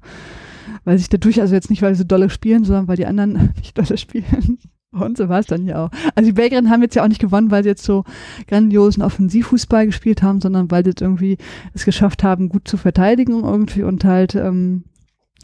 [0.84, 3.78] weil sich dadurch, also jetzt nicht, weil sie dolle spielen, sondern weil die anderen nicht
[3.78, 4.60] dolle spielen.
[4.92, 5.92] Und so war es dann ja auch.
[6.16, 8.04] Also die Belgierinnen haben jetzt ja auch nicht gewonnen, weil sie jetzt so
[8.48, 11.38] grandiosen Offensivfußball gespielt haben, sondern weil sie jetzt irgendwie
[11.74, 14.86] es geschafft haben, gut zu verteidigen irgendwie und halt ähm,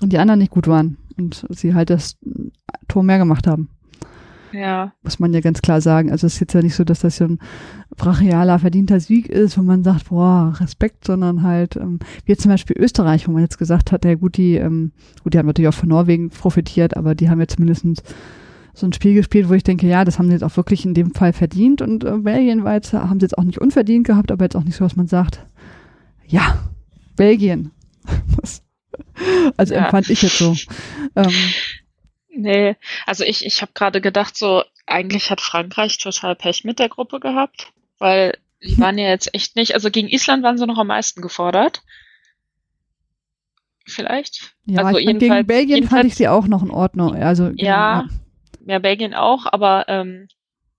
[0.01, 2.17] und die anderen nicht gut waren und sie halt das
[2.87, 3.69] Tor mehr gemacht haben.
[4.53, 4.93] Ja.
[5.01, 6.11] Muss man ja ganz klar sagen.
[6.11, 7.39] Also es ist jetzt ja nicht so, dass das so ein
[7.97, 12.77] brachialer, verdienter Sieg ist, wo man sagt, boah, Respekt, sondern halt, ähm, wie zum Beispiel
[12.77, 14.91] Österreich, wo man jetzt gesagt hat, ja gut, die, ähm,
[15.23, 18.03] gut, die haben natürlich auch von Norwegen profitiert, aber die haben jetzt mindestens
[18.73, 20.93] so ein Spiel gespielt, wo ich denke, ja, das haben sie jetzt auch wirklich in
[20.93, 24.31] dem Fall verdient und äh, Belgien war jetzt, haben sie jetzt auch nicht unverdient gehabt,
[24.31, 25.45] aber jetzt auch nicht so, was man sagt,
[26.27, 26.57] ja,
[27.15, 27.71] Belgien.
[29.57, 29.85] also ja.
[29.85, 30.55] empfand ich jetzt so.
[31.15, 31.31] Ähm,
[32.35, 36.89] Nee, also ich, ich habe gerade gedacht, so eigentlich hat Frankreich total Pech mit der
[36.89, 40.77] Gruppe gehabt, weil die waren ja jetzt echt nicht, also gegen Island waren sie noch
[40.77, 41.83] am meisten gefordert.
[43.85, 44.55] Vielleicht?
[44.65, 47.15] Ja, also ich gegen Belgien fand ich sie auch noch in Ordnung.
[47.15, 48.07] Also, ja, ja,
[48.65, 50.27] ja, Belgien auch, aber ähm,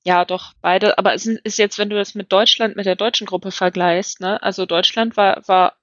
[0.04, 0.98] ja, doch, beide.
[0.98, 4.42] Aber es ist jetzt, wenn du das mit Deutschland, mit der deutschen Gruppe vergleichst, ne?
[4.42, 5.74] Also Deutschland war, war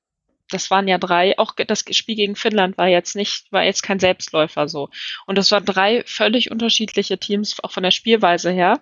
[0.51, 3.99] das waren ja drei, auch das Spiel gegen Finnland war jetzt nicht, war jetzt kein
[3.99, 4.89] Selbstläufer so.
[5.25, 8.81] Und das waren drei völlig unterschiedliche Teams, auch von der Spielweise her.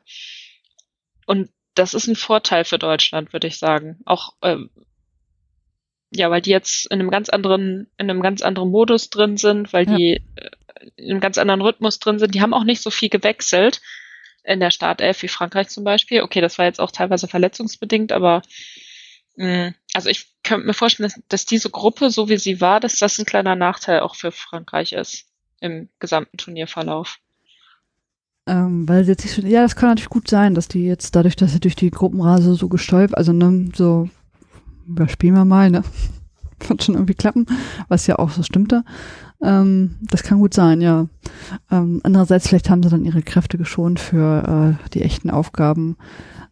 [1.26, 4.00] Und das ist ein Vorteil für Deutschland, würde ich sagen.
[4.06, 4.70] Auch, ähm,
[6.12, 9.72] ja, weil die jetzt in einem ganz anderen, in einem ganz anderen Modus drin sind,
[9.72, 9.96] weil ja.
[9.96, 10.50] die äh,
[10.96, 12.34] in einem ganz anderen Rhythmus drin sind.
[12.34, 13.82] Die haben auch nicht so viel gewechselt
[14.44, 16.22] in der Startelf wie Frankreich zum Beispiel.
[16.22, 18.42] Okay, das war jetzt auch teilweise verletzungsbedingt, aber
[19.94, 23.20] also ich könnte mir vorstellen, dass, dass diese Gruppe, so wie sie war, dass das
[23.20, 25.26] ein kleiner Nachteil auch für Frankreich ist
[25.62, 27.20] im gesamten Turnierverlauf.
[28.48, 31.52] Ähm, weil jetzt nicht, ja, das kann natürlich gut sein, dass die jetzt dadurch, dass
[31.52, 34.10] sie durch die Gruppenrase so gestäubt, also ne, so
[34.88, 35.84] überspielen wir mal, ne?
[36.68, 37.46] Wird schon irgendwie klappen,
[37.88, 38.84] was ja auch so stimmte.
[39.42, 41.08] Ähm, das kann gut sein, ja.
[41.72, 45.96] Ähm, andererseits, vielleicht haben sie dann ihre Kräfte geschont für äh, die echten Aufgaben.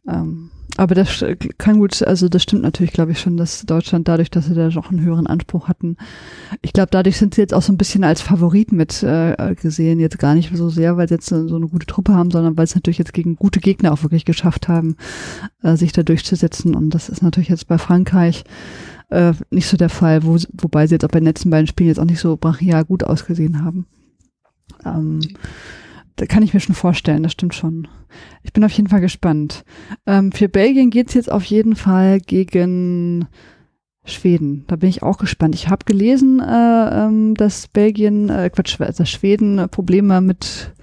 [0.07, 1.25] Ähm, aber das
[1.57, 4.69] kann gut, also das stimmt natürlich, glaube ich, schon, dass Deutschland dadurch, dass sie da
[4.69, 5.97] noch einen höheren Anspruch hatten,
[6.61, 9.99] ich glaube, dadurch sind sie jetzt auch so ein bisschen als Favorit mit äh, gesehen,
[9.99, 12.67] jetzt gar nicht so sehr, weil sie jetzt so eine gute Truppe haben, sondern weil
[12.67, 14.95] sie natürlich jetzt gegen gute Gegner auch wirklich geschafft haben,
[15.63, 16.75] äh, sich da durchzusetzen.
[16.75, 18.43] Und das ist natürlich jetzt bei Frankreich
[19.09, 21.89] äh, nicht so der Fall, wo, wobei sie jetzt auch bei den letzten beiden Spielen
[21.89, 23.87] jetzt auch nicht so brachial gut ausgesehen haben.
[24.85, 25.21] Ähm,
[26.17, 27.87] da kann ich mir schon vorstellen, das stimmt schon.
[28.43, 29.63] Ich bin auf jeden Fall gespannt.
[30.05, 33.27] Ähm, für Belgien geht's jetzt auf jeden Fall gegen
[34.03, 34.65] Schweden.
[34.67, 35.53] Da bin ich auch gespannt.
[35.53, 40.73] Ich habe gelesen, äh, ähm, dass Belgien, äh, Quatsch, dass Schweden Probleme mit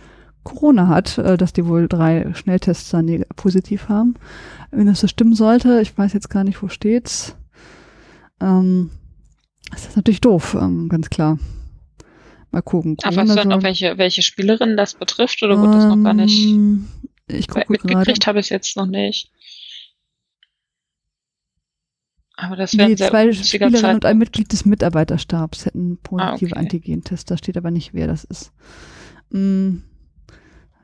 [0.45, 4.15] Corona hat, äh, dass die wohl drei Schnelltests dann positiv haben.
[4.71, 7.37] Wenn das so stimmen sollte, ich weiß jetzt gar nicht, wo steht's.
[8.41, 8.91] Ähm,
[9.73, 11.39] das ist natürlich doof, ähm, ganz klar.
[12.55, 12.97] Mal gucken.
[13.03, 16.15] Aber weißt du noch, welche, welche Spielerin das betrifft oder wurde ähm, das noch gar
[16.15, 16.39] nicht?
[16.39, 16.87] Ähm,
[17.27, 19.29] ich gucke Mitgekriegt habe ich es jetzt noch nicht.
[22.37, 26.61] Aber das wäre nee, zwei Spielerinnen und ein Mitglied des Mitarbeiterstabs hätten positive ah, okay.
[26.61, 27.25] Antigentests.
[27.25, 28.53] Da steht aber nicht, wer das ist.
[29.31, 29.79] Mm,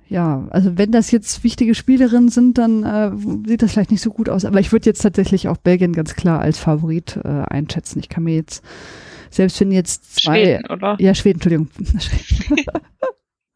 [0.08, 3.12] ja, also wenn das jetzt wichtige Spielerinnen sind, dann äh,
[3.46, 4.44] sieht das vielleicht nicht so gut aus.
[4.44, 8.00] Aber ich würde jetzt tatsächlich auch Belgien ganz klar als Favorit äh, einschätzen.
[8.00, 8.64] Ich kann mir jetzt
[9.30, 10.44] selbst wenn jetzt zwei.
[10.44, 10.96] Schweden, oder?
[10.98, 11.70] Ja, Schweden, Entschuldigung.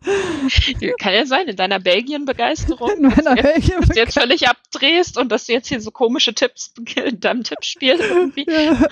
[0.99, 5.47] Kann ja sein, in deiner Belgien-Begeisterung, dass, Belgien dass du jetzt völlig abdrehst und dass
[5.47, 8.47] du jetzt hier so komische Tipps in deinem Tippspiel irgendwie.
[8.49, 8.87] Ja.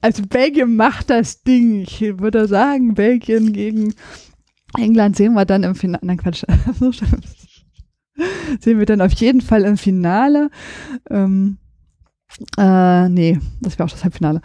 [0.00, 1.82] Also Belgien macht das Ding.
[1.82, 3.94] Ich würde sagen, Belgien gegen
[4.78, 6.04] England sehen wir dann im Finale.
[6.04, 6.44] Nein, Quatsch.
[8.60, 10.50] sehen wir dann auf jeden Fall im Finale.
[11.10, 11.58] Ähm,
[12.58, 14.40] äh, nee, das wäre auch das Halbfinale.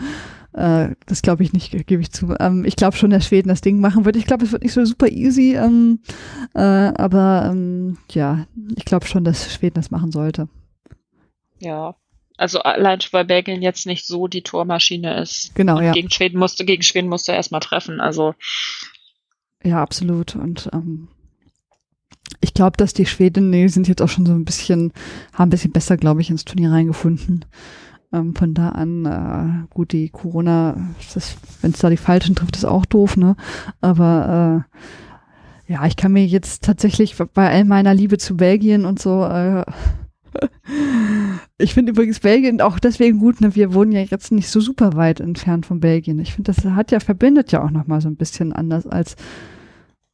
[0.54, 2.36] Äh, das glaube ich nicht, gebe ich zu.
[2.40, 4.16] Ähm, ich glaube schon, dass Schweden das Ding machen wird.
[4.16, 6.00] Ich glaube, es wird nicht so super easy, ähm,
[6.54, 10.50] äh, aber ähm, ja, ich glaube schon, dass Schweden das machen sollte.
[11.60, 11.96] Ja,
[12.38, 15.54] also allein weil Belgien jetzt nicht so die Tormaschine ist.
[15.56, 15.92] Genau, Und ja.
[15.92, 18.34] Gegen Schweden musste, gegen Schweden musste er erstmal treffen, also.
[19.64, 20.36] Ja, absolut.
[20.36, 21.08] Und ähm,
[22.40, 24.92] ich glaube, dass die Schweden, nee, sind jetzt auch schon so ein bisschen,
[25.34, 27.46] haben ein bisschen besser, glaube ich, ins Turnier reingefunden.
[28.14, 30.76] Ähm, von da an, äh, gut, die Corona,
[31.62, 33.38] wenn es da die Falschen trifft, ist auch doof, ne?
[33.80, 34.66] Aber
[35.68, 39.24] äh, ja, ich kann mir jetzt tatsächlich bei all meiner Liebe zu Belgien und so,
[39.24, 39.64] äh,
[41.58, 43.56] ich finde übrigens Belgien auch deswegen gut, ne?
[43.56, 46.20] Wir wohnen ja jetzt nicht so super weit entfernt von Belgien.
[46.20, 49.16] Ich finde, das hat ja, verbindet ja auch nochmal so ein bisschen anders als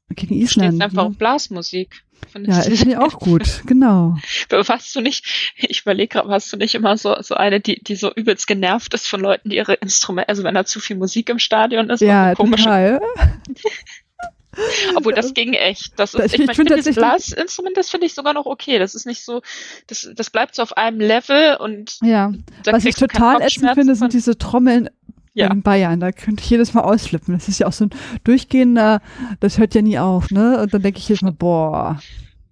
[0.09, 0.75] gegen Island.
[0.75, 1.09] Steht einfach ne?
[1.09, 2.03] auf Blasmusik.
[2.31, 4.17] Find ja, finde ich auch gut, genau.
[4.49, 7.95] Warst du nicht, ich überlege gerade, warst du nicht immer so, so eine, die, die
[7.95, 11.29] so übelst genervt ist von Leuten, die ihre Instrumente, also wenn da zu viel Musik
[11.29, 12.99] im Stadion ist, ja, total.
[14.95, 15.93] Obwohl das ging echt.
[15.97, 18.79] Das, das ich, ich, ich finde das Blasinstrument, das finde ich sogar noch okay.
[18.79, 19.41] Das ist nicht so,
[19.87, 22.33] das, das bleibt so auf einem Level und ja.
[22.65, 24.89] Was ich total ätzend finde, sind diese Trommeln
[25.37, 25.51] ja.
[25.51, 25.99] in Bayern.
[25.99, 27.33] Da könnte ich jedes Mal ausflippen.
[27.33, 27.89] Das ist ja auch so ein
[28.23, 29.01] durchgehender,
[29.39, 30.61] das hört ja nie auf, ne?
[30.61, 31.99] Und dann denke ich jedes Mal, boah.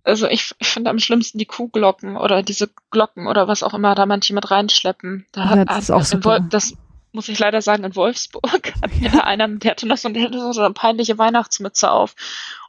[0.04, 3.96] Also ich, ich finde am schlimmsten die Kuhglocken oder diese Glocken oder was auch immer
[3.96, 5.26] da manche mit reinschleppen.
[5.32, 6.40] Da ja, das ist auch super.
[6.40, 6.74] Das
[7.12, 10.26] muss ich leider sagen, in Wolfsburg hat mir da einer, der hatte noch so, der
[10.26, 12.16] hatte so eine peinliche Weihnachtsmütze auf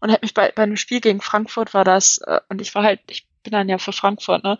[0.01, 2.85] und hat mich bei, bei einem Spiel gegen Frankfurt war das, äh, und ich war
[2.85, 4.59] halt, ich bin dann ja für Frankfurt, ne?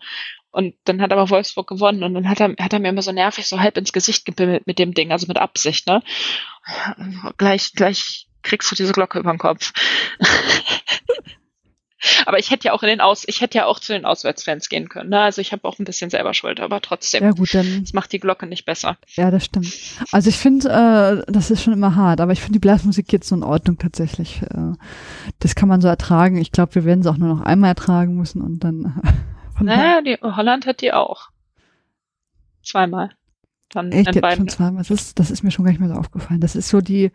[0.51, 3.11] Und dann hat aber Wolfsburg gewonnen und dann hat er, hat er mir immer so
[3.11, 6.01] nervig so halb ins Gesicht gebimmelt mit dem Ding, also mit Absicht, ne?
[7.37, 9.73] Gleich, gleich kriegst du diese Glocke über den Kopf.
[12.25, 14.69] aber ich hätte ja auch in den Aus, ich hätte ja auch zu den Auswärtsfans
[14.69, 15.09] gehen können.
[15.09, 15.19] Ne?
[15.19, 17.23] Also ich habe auch ein bisschen selber Schuld, aber trotzdem.
[17.23, 17.81] Ja gut, dann.
[17.81, 18.97] Das macht die Glocke nicht besser.
[19.15, 19.73] Ja, das stimmt.
[20.11, 23.27] Also ich finde, äh, das ist schon immer hart, aber ich finde die Blasmusik jetzt
[23.27, 24.41] so in Ordnung tatsächlich.
[24.43, 24.73] Äh,
[25.39, 26.37] das kann man so ertragen.
[26.37, 29.01] Ich glaube, wir werden es auch nur noch einmal ertragen müssen und dann.
[29.59, 31.29] naja, die, Holland hat die auch.
[32.63, 33.11] Zweimal.
[33.69, 34.81] Dann Echt, jetzt schon zweimal.
[34.81, 36.39] Das ist, das ist mir schon gar nicht mehr so aufgefallen.
[36.39, 37.11] Das ist so die,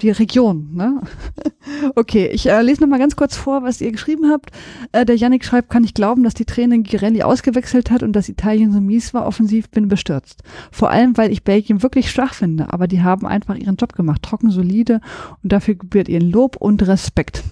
[0.00, 1.00] die Region, ne?
[1.94, 4.50] okay, ich äh, lese noch mal ganz kurz vor, was ihr geschrieben habt.
[4.92, 8.28] Äh, der Yannick schreibt, kann ich glauben, dass die Trainerin Girelli ausgewechselt hat und dass
[8.28, 10.42] Italien so mies war, offensiv bin bestürzt.
[10.70, 14.22] Vor allem, weil ich Belgien wirklich schwach finde, aber die haben einfach ihren Job gemacht,
[14.22, 15.00] trocken, solide
[15.42, 17.42] und dafür gebührt ihren Lob und Respekt.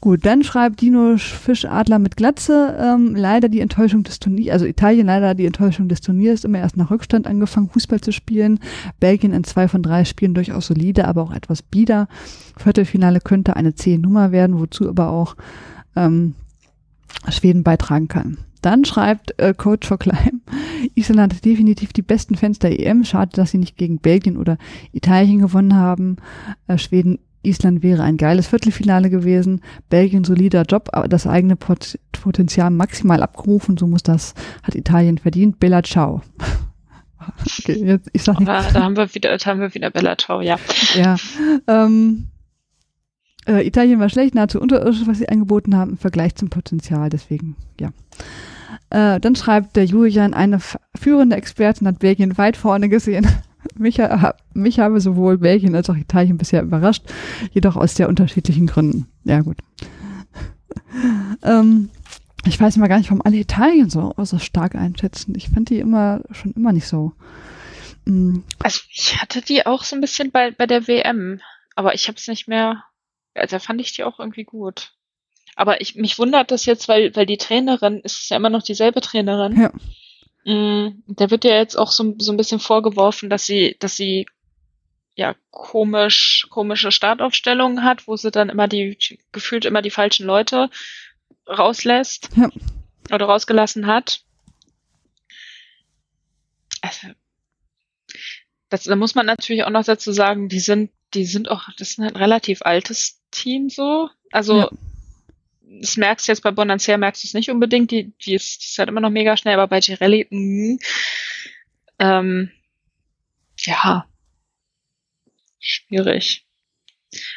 [0.00, 5.06] Gut, dann schreibt Dino Fischadler mit Glatze, ähm, leider die Enttäuschung des Turniers, also Italien
[5.06, 8.60] leider die Enttäuschung des Turniers, immer erst nach Rückstand angefangen, Fußball zu spielen.
[8.98, 12.08] Belgien in zwei von drei Spielen durchaus solide, aber auch etwas bieder.
[12.56, 15.36] Viertelfinale könnte eine zähe Nummer werden, wozu aber auch
[15.96, 16.34] ähm,
[17.28, 18.38] Schweden beitragen kann.
[18.62, 20.40] Dann schreibt äh, Coach for Climb,
[20.94, 23.04] Island hat definitiv die besten Fans der EM.
[23.04, 24.56] Schade, dass sie nicht gegen Belgien oder
[24.92, 26.16] Italien gewonnen haben.
[26.68, 29.62] Äh, Schweden Island wäre ein geiles Viertelfinale gewesen.
[29.88, 33.76] Belgien solider Job, aber das eigene Pot Potenzial maximal abgerufen.
[33.76, 35.58] So muss das, hat Italien verdient.
[35.58, 36.22] Bella Ciao.
[37.58, 38.48] okay, jetzt, ich sag nicht.
[38.48, 40.58] Da, da haben wir wieder, da haben wir wieder Bella Ciao, ja.
[40.94, 41.16] Ja.
[41.66, 42.28] Ähm,
[43.46, 47.08] äh, Italien war schlecht, nahezu unterirdisch, was sie angeboten haben im Vergleich zum Potenzial.
[47.08, 47.90] Deswegen, ja.
[48.90, 50.58] Äh, dann schreibt der Julian, eine
[50.94, 53.26] führende Expertin hat Belgien weit vorne gesehen.
[53.76, 53.98] Mich,
[54.54, 57.04] mich habe sowohl Belgien als auch Italien bisher überrascht,
[57.52, 59.06] jedoch aus sehr unterschiedlichen Gründen.
[59.24, 59.58] Ja, gut.
[61.42, 61.90] ähm,
[62.46, 65.34] ich weiß mal gar nicht, warum alle Italien so, so stark einschätzen.
[65.36, 67.12] Ich fand die immer schon immer nicht so.
[68.06, 68.44] Mhm.
[68.62, 71.40] Also ich hatte die auch so ein bisschen bei, bei der WM,
[71.76, 72.84] aber ich habe es nicht mehr.
[73.34, 74.92] Also fand ich die auch irgendwie gut.
[75.54, 79.00] Aber ich mich wundert das jetzt, weil weil die Trainerin ist ja immer noch dieselbe
[79.00, 79.60] Trainerin.
[79.60, 79.72] Ja.
[80.44, 84.26] Mm, der wird ja jetzt auch so, so ein bisschen vorgeworfen, dass sie, dass sie
[85.14, 88.96] ja komisch, komische Startaufstellungen hat, wo sie dann immer die,
[89.32, 90.70] gefühlt immer die falschen Leute
[91.46, 92.48] rauslässt ja.
[93.12, 94.22] oder rausgelassen hat.
[96.80, 97.08] Also,
[98.70, 101.90] das, da muss man natürlich auch noch dazu sagen, die sind, die sind auch, das
[101.90, 104.08] ist ein relativ altes Team so.
[104.30, 104.70] Also ja
[105.80, 108.66] das merkst du jetzt bei Bonansea, merkst du es nicht unbedingt, die, die, ist, die
[108.66, 110.78] ist halt immer noch mega schnell, aber bei Girelli, mh,
[112.00, 112.50] ähm,
[113.58, 114.06] ja,
[115.60, 116.46] schwierig.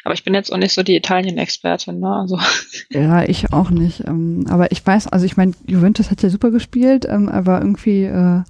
[0.04, 2.08] Aber ich bin jetzt auch nicht so die Italien-Expertin, ne?
[2.08, 2.38] Also.
[2.90, 4.06] Ja, ich auch nicht.
[4.06, 8.04] Ähm, aber ich weiß, also ich meine, Juventus hat ja super gespielt, ähm, aber irgendwie,
[8.04, 8.42] äh,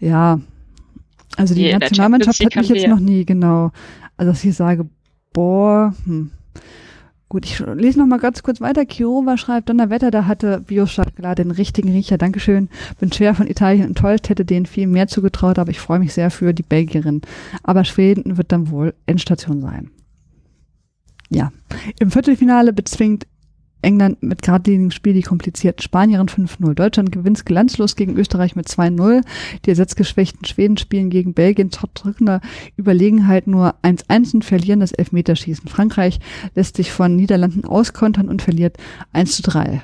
[0.00, 0.40] ja,
[1.36, 3.70] also die, die Nationalmannschaft hat mich jetzt noch nie, genau.
[4.16, 4.88] Also dass ich sage,
[5.32, 6.32] boah, hm,
[7.36, 8.86] Gut, ich lese noch mal ganz kurz weiter.
[8.86, 12.16] Kirova schreibt, Donnerwetter, da hatte Bioschaklar den richtigen Riecher.
[12.16, 12.70] Dankeschön.
[12.98, 16.30] Bin schwer von Italien enttäuscht, hätte denen viel mehr zugetraut, aber ich freue mich sehr
[16.30, 17.20] für die Belgierin.
[17.62, 19.90] Aber Schweden wird dann wohl Endstation sein.
[21.28, 21.52] Ja.
[21.98, 23.26] Im Viertelfinale bezwingt
[23.86, 26.74] England mit geradlinigem Spiel die komplizierten Spanierin 5-0.
[26.74, 29.22] Deutschland gewinnt glanzlos gegen Österreich mit 2-0.
[29.64, 32.40] Die ersatzgeschwächten Schweden spielen gegen Belgien trotz drückender
[32.76, 35.68] Überlegenheit nur 1-1 und verlieren das Elfmeterschießen.
[35.68, 36.18] Frankreich
[36.56, 38.76] lässt sich von Niederlanden auskontern und verliert
[39.14, 39.80] 1-3.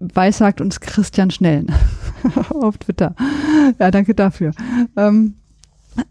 [0.00, 1.72] Weiß sagt uns Christian Schnellen
[2.50, 3.14] auf Twitter.
[3.78, 4.52] Ja, danke dafür.
[4.96, 5.34] Ähm,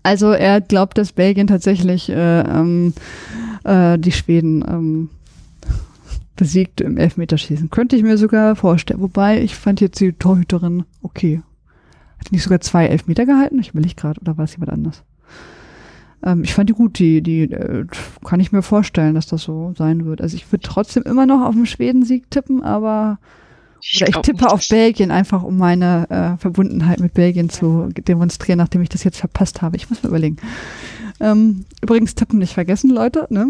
[0.02, 2.94] also er glaubt, dass Belgien tatsächlich äh, ähm,
[3.64, 5.10] äh, die Schweden ähm,
[6.40, 7.70] besiegt im Elfmeterschießen.
[7.70, 9.02] Könnte ich mir sogar vorstellen.
[9.02, 11.42] Wobei, ich fand jetzt die Torhüterin okay.
[12.18, 13.60] Hat die nicht sogar zwei Elfmeter gehalten?
[13.60, 15.04] Ich will nicht gerade, oder war es jemand anders?
[16.24, 17.86] Ähm, ich fand die gut, die, die äh,
[18.24, 20.22] kann ich mir vorstellen, dass das so sein wird.
[20.22, 23.20] Also ich würde trotzdem immer noch auf den Schwedensieg tippen, aber
[23.82, 27.90] ich, oder ich tippe nicht, auf Belgien, einfach um meine äh, Verbundenheit mit Belgien zu
[28.08, 29.76] demonstrieren, nachdem ich das jetzt verpasst habe.
[29.76, 30.38] Ich muss mir überlegen.
[31.20, 33.50] Ähm, übrigens tippen nicht vergessen, Leute, ne?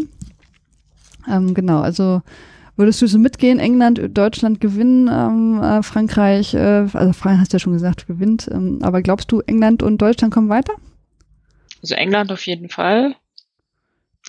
[1.29, 2.23] Ähm, genau, also
[2.79, 3.59] Würdest du so mitgehen?
[3.59, 8.47] England, Deutschland gewinnen, ähm, äh, Frankreich, äh, also Frankreich hast du ja schon gesagt, gewinnt.
[8.49, 10.71] Ähm, aber glaubst du, England und Deutschland kommen weiter?
[11.81, 13.17] Also England auf jeden Fall,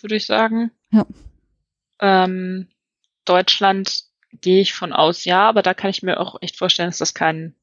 [0.00, 0.72] würde ich sagen.
[0.90, 1.06] Ja.
[2.00, 2.66] Ähm,
[3.24, 4.02] Deutschland
[4.40, 7.14] gehe ich von aus, ja, aber da kann ich mir auch echt vorstellen, dass das
[7.14, 7.54] kein,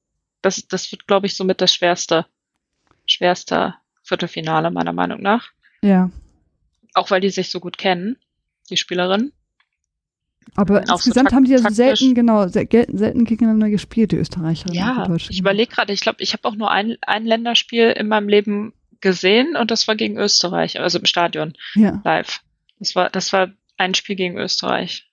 [0.41, 2.27] das, das wird, glaube ich, somit das schwerste,
[3.07, 5.49] schwerste Viertelfinale meiner Meinung nach.
[5.81, 6.09] Ja.
[6.93, 8.15] Auch weil die sich so gut kennen,
[8.69, 9.33] die Spielerin.
[10.55, 14.71] Aber auch insgesamt so haben die ja selten, genau, selten gegeneinander gespielt, die Österreicher.
[14.73, 18.29] Ja, ich überlege gerade, ich glaube, ich habe auch nur ein, ein Länderspiel in meinem
[18.29, 22.01] Leben gesehen und das war gegen Österreich, also im Stadion, ja.
[22.03, 22.41] live.
[22.79, 25.07] Das war, das war ein Spiel gegen Österreich.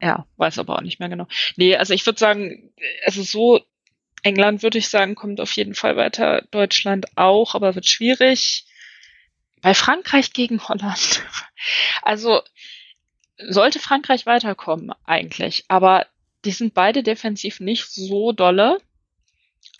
[0.00, 1.26] Ja, weiß aber auch nicht mehr genau.
[1.56, 2.72] Nee, also ich würde sagen,
[3.04, 3.60] es ist so,
[4.22, 8.66] England würde ich sagen, kommt auf jeden Fall weiter, Deutschland auch, aber wird schwierig.
[9.60, 11.22] Bei Frankreich gegen Holland.
[12.02, 12.42] Also,
[13.38, 16.06] sollte Frankreich weiterkommen eigentlich, aber
[16.44, 18.78] die sind beide defensiv nicht so dolle.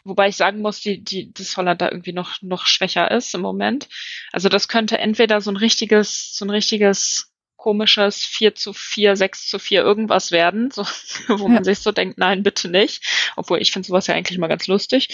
[0.02, 3.40] Wobei ich sagen muss, die, die, dass Holland da irgendwie noch, noch schwächer ist im
[3.40, 3.88] Moment.
[4.32, 9.48] Also das könnte entweder so ein richtiges, so ein richtiges komisches 4 zu 4, 6
[9.48, 10.82] zu 4 irgendwas werden, so,
[11.28, 13.32] wo man sich so denkt, nein, bitte nicht.
[13.36, 15.08] Obwohl ich finde sowas ja eigentlich mal ganz lustig.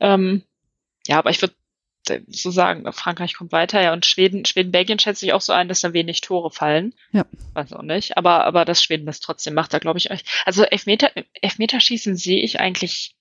[0.00, 0.42] Ähm,
[1.06, 1.54] ja, aber ich würde
[2.28, 5.68] so sagen, Frankreich kommt weiter, ja, und Schweden, Schweden, Belgien schätze ich auch so ein,
[5.68, 6.94] dass da wenig Tore fallen.
[7.12, 7.24] Ja.
[7.54, 8.16] Weiß auch nicht.
[8.16, 10.24] Aber, aber dass Schweden das trotzdem macht, da glaube ich euch.
[10.44, 13.14] Also Elfmeter, Elfmeterschießen sehe ich eigentlich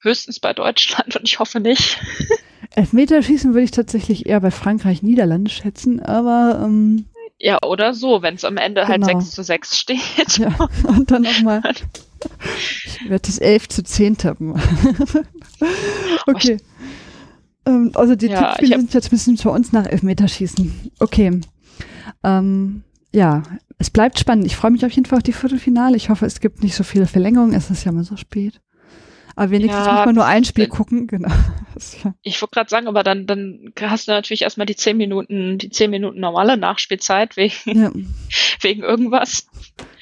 [0.00, 1.98] höchstens bei Deutschland und ich hoffe nicht.
[2.74, 7.06] Elfmeterschießen würde ich tatsächlich eher bei Frankreich, Niederlande schätzen, aber, ähm,
[7.38, 9.08] ja, oder so, wenn es am Ende halt genau.
[9.08, 10.38] halt 6 zu 6 steht.
[10.38, 10.56] Ja,
[10.88, 11.62] und dann nochmal.
[12.86, 14.60] Ich werde das 11 zu 10 tippen.
[16.26, 16.56] okay.
[17.66, 20.92] Ähm, also die ja, Tippspiele sind jetzt ein bisschen für uns nach Elfmeterschießen.
[21.00, 21.40] Okay.
[22.22, 23.42] Ähm, ja,
[23.78, 24.46] es bleibt spannend.
[24.46, 25.96] Ich freue mich auf jeden Fall auf die Viertelfinale.
[25.96, 27.54] Ich hoffe, es gibt nicht so viele Verlängerungen.
[27.54, 28.60] Es ist ja mal so spät.
[29.36, 31.28] Aber wenigstens ja, muss man nur ein Spiel gucken, genau.
[32.22, 35.68] Ich wollte gerade sagen, aber dann, dann hast du natürlich erstmal die zehn Minuten, die
[35.68, 37.92] zehn Minuten normale Nachspielzeit wegen, ja.
[38.62, 39.46] wegen irgendwas.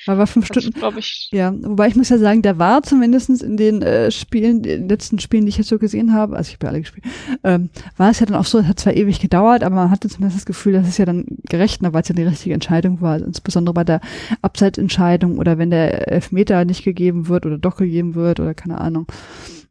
[0.07, 0.79] Aber fünf das Stunden.
[0.79, 1.29] glaube ich.
[1.33, 5.19] Ja, wobei ich muss ja sagen, der war zumindest in den äh, Spielen, den letzten
[5.19, 7.05] Spielen, die ich jetzt so gesehen habe, also ich habe ja alle gespielt,
[7.43, 10.09] ähm, war es ja dann auch so, es hat zwar ewig gedauert, aber man hatte
[10.09, 13.13] zumindest das Gefühl, dass es ja dann gerecht, weil es ja die richtige Entscheidung war,
[13.13, 14.01] also insbesondere bei der
[14.43, 19.07] Abseitsentscheidung oder wenn der Elfmeter nicht gegeben wird oder doch gegeben wird oder keine Ahnung.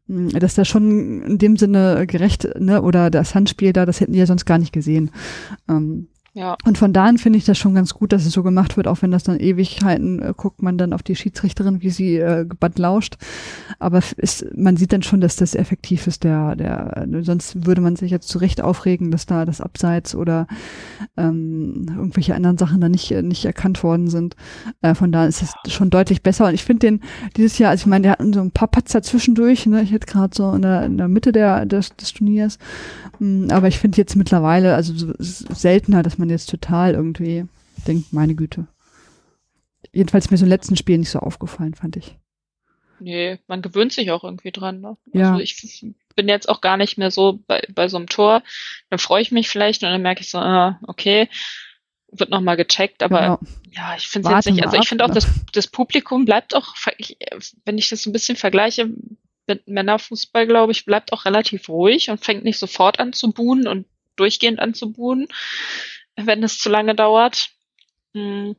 [0.08, 4.12] Hm, dass da schon in dem Sinne gerecht, ne, oder das Handspiel da, das hätten
[4.12, 5.10] die ja sonst gar nicht gesehen.
[5.68, 6.56] Ähm, ja.
[6.64, 8.88] Und von da an finde ich das schon ganz gut, dass es so gemacht wird,
[8.88, 12.44] auch wenn das dann Ewigkeiten äh, guckt man dann auf die Schiedsrichterin, wie sie äh,
[12.44, 13.16] gebannt lauscht.
[13.78, 17.94] Aber ist, man sieht dann schon, dass das effektiv ist, der, der, sonst würde man
[17.94, 20.48] sich jetzt zu Recht aufregen, dass da das Abseits oder
[21.16, 24.34] ähm, irgendwelche anderen Sachen da nicht, nicht erkannt worden sind.
[24.82, 26.48] Äh, von da ist es schon deutlich besser.
[26.48, 27.00] Und ich finde den
[27.36, 29.82] dieses Jahr, also ich meine, der hatten so ein paar Patzer zwischendurch, ne?
[29.82, 32.58] Ich hätte gerade so in der, in der Mitte der, des, des Turniers.
[33.20, 37.46] Mm, aber ich finde jetzt mittlerweile, also so, seltener, dass man man jetzt total irgendwie
[37.86, 38.66] denkt, meine Güte.
[39.92, 42.16] Jedenfalls mir so im letzten Spiel nicht so aufgefallen, fand ich.
[43.00, 44.80] Nee, man gewöhnt sich auch irgendwie dran.
[44.80, 44.96] Ne?
[45.12, 45.32] Ja.
[45.32, 45.84] Also ich
[46.16, 48.42] bin jetzt auch gar nicht mehr so bei, bei so einem Tor.
[48.88, 51.28] Dann freue ich mich vielleicht und dann merke ich so, ah, okay,
[52.10, 53.38] wird nochmal gecheckt, aber genau.
[53.72, 54.64] ja, ich finde es jetzt nicht.
[54.64, 56.74] Also ich finde auch, das, das Publikum bleibt auch,
[57.64, 58.88] wenn ich das ein bisschen vergleiche
[59.46, 63.66] mit Männerfußball, glaube ich, bleibt auch relativ ruhig und fängt nicht sofort an zu buhen
[63.66, 65.28] und durchgehend an zu buhen
[66.16, 67.50] wenn es zu lange dauert.
[68.14, 68.56] Hm.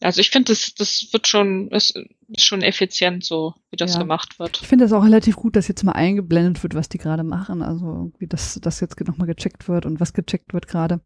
[0.00, 1.96] Also ich finde, das, das wird schon, ist,
[2.28, 4.00] ist schon effizient so, wie das ja.
[4.00, 4.60] gemacht wird.
[4.60, 7.62] Ich finde das auch relativ gut, dass jetzt mal eingeblendet wird, was die gerade machen.
[7.62, 11.00] Also wie das, das jetzt nochmal gecheckt wird und was gecheckt wird gerade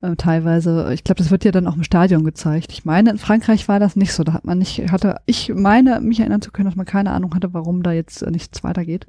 [0.00, 0.92] äh, teilweise.
[0.94, 2.72] Ich glaube, das wird ja dann auch im Stadion gezeigt.
[2.72, 4.22] Ich meine, in Frankreich war das nicht so.
[4.22, 7.34] Da hat man nicht, hatte, ich meine, mich erinnern zu können, dass man keine Ahnung
[7.34, 9.06] hatte, warum da jetzt äh, nichts weitergeht.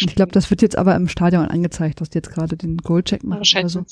[0.00, 2.76] Und ich glaube, das wird jetzt aber im Stadion angezeigt, dass die jetzt gerade den
[2.76, 3.84] Goalcheck machen oder so.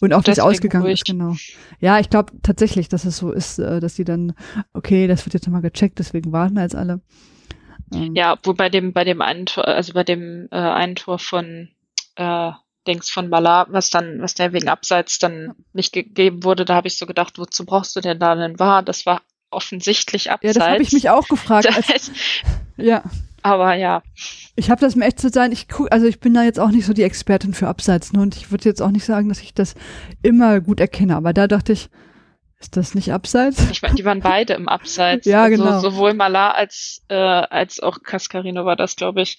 [0.00, 1.36] Und auch wie es ausgegangen ist, genau.
[1.80, 4.32] Ja, ich glaube tatsächlich, dass es so ist, äh, dass die dann,
[4.72, 7.00] okay, das wird jetzt nochmal gecheckt, deswegen warten jetzt alle.
[7.92, 11.18] Ähm, ja, wo bei dem, bei dem einen Tor, also bei dem äh, einen Tor
[11.18, 11.68] von
[12.16, 12.52] äh,
[12.86, 16.88] Dings von Malar, was dann, was der wegen Abseits dann nicht gegeben wurde, da habe
[16.88, 18.82] ich so gedacht, wozu brauchst du denn da einen Wahr?
[18.82, 20.56] Das war offensichtlich Abseits.
[20.56, 21.66] Ja, das habe ich mich auch gefragt.
[21.66, 22.10] Als,
[22.76, 23.02] ja.
[23.42, 24.02] Aber ja.
[24.56, 26.70] Ich habe das, um echt zu sein, ich guck, also ich bin da jetzt auch
[26.70, 28.20] nicht so die Expertin für Abseits, ne?
[28.22, 29.74] Und ich würde jetzt auch nicht sagen, dass ich das
[30.22, 31.90] immer gut erkenne, aber da dachte ich,
[32.58, 33.70] ist das nicht Abseits?
[33.70, 35.26] Ich meine, die waren beide im Abseits.
[35.26, 35.80] ja, also genau.
[35.80, 39.38] Sowohl Malar als, äh, als auch Cascarino war das, glaube ich.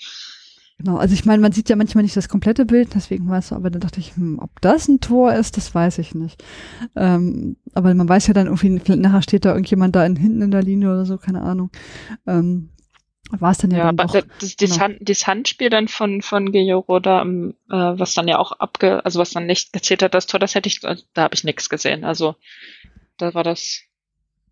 [0.77, 3.55] Genau, also ich meine, man sieht ja manchmal nicht das komplette Bild, deswegen weiß du,
[3.55, 6.43] aber dann dachte ich, hm, ob das ein Tor ist, das weiß ich nicht.
[6.97, 10.51] Ähm, aber man weiß ja dann irgendwie, nachher steht da irgendjemand da in, hinten in
[10.51, 11.71] der Linie oder so, keine Ahnung.
[12.27, 12.71] Ähm,
[13.31, 14.79] war es dann ja, ja dann aber doch, das, das, genau.
[14.79, 19.19] Hand, das, Handspiel dann von von Gejoro da, äh, was dann ja auch abge, also
[19.19, 22.03] was dann nicht gezählt hat, das Tor, das hätte ich, da habe ich nichts gesehen.
[22.03, 22.35] Also
[23.17, 23.81] da war das,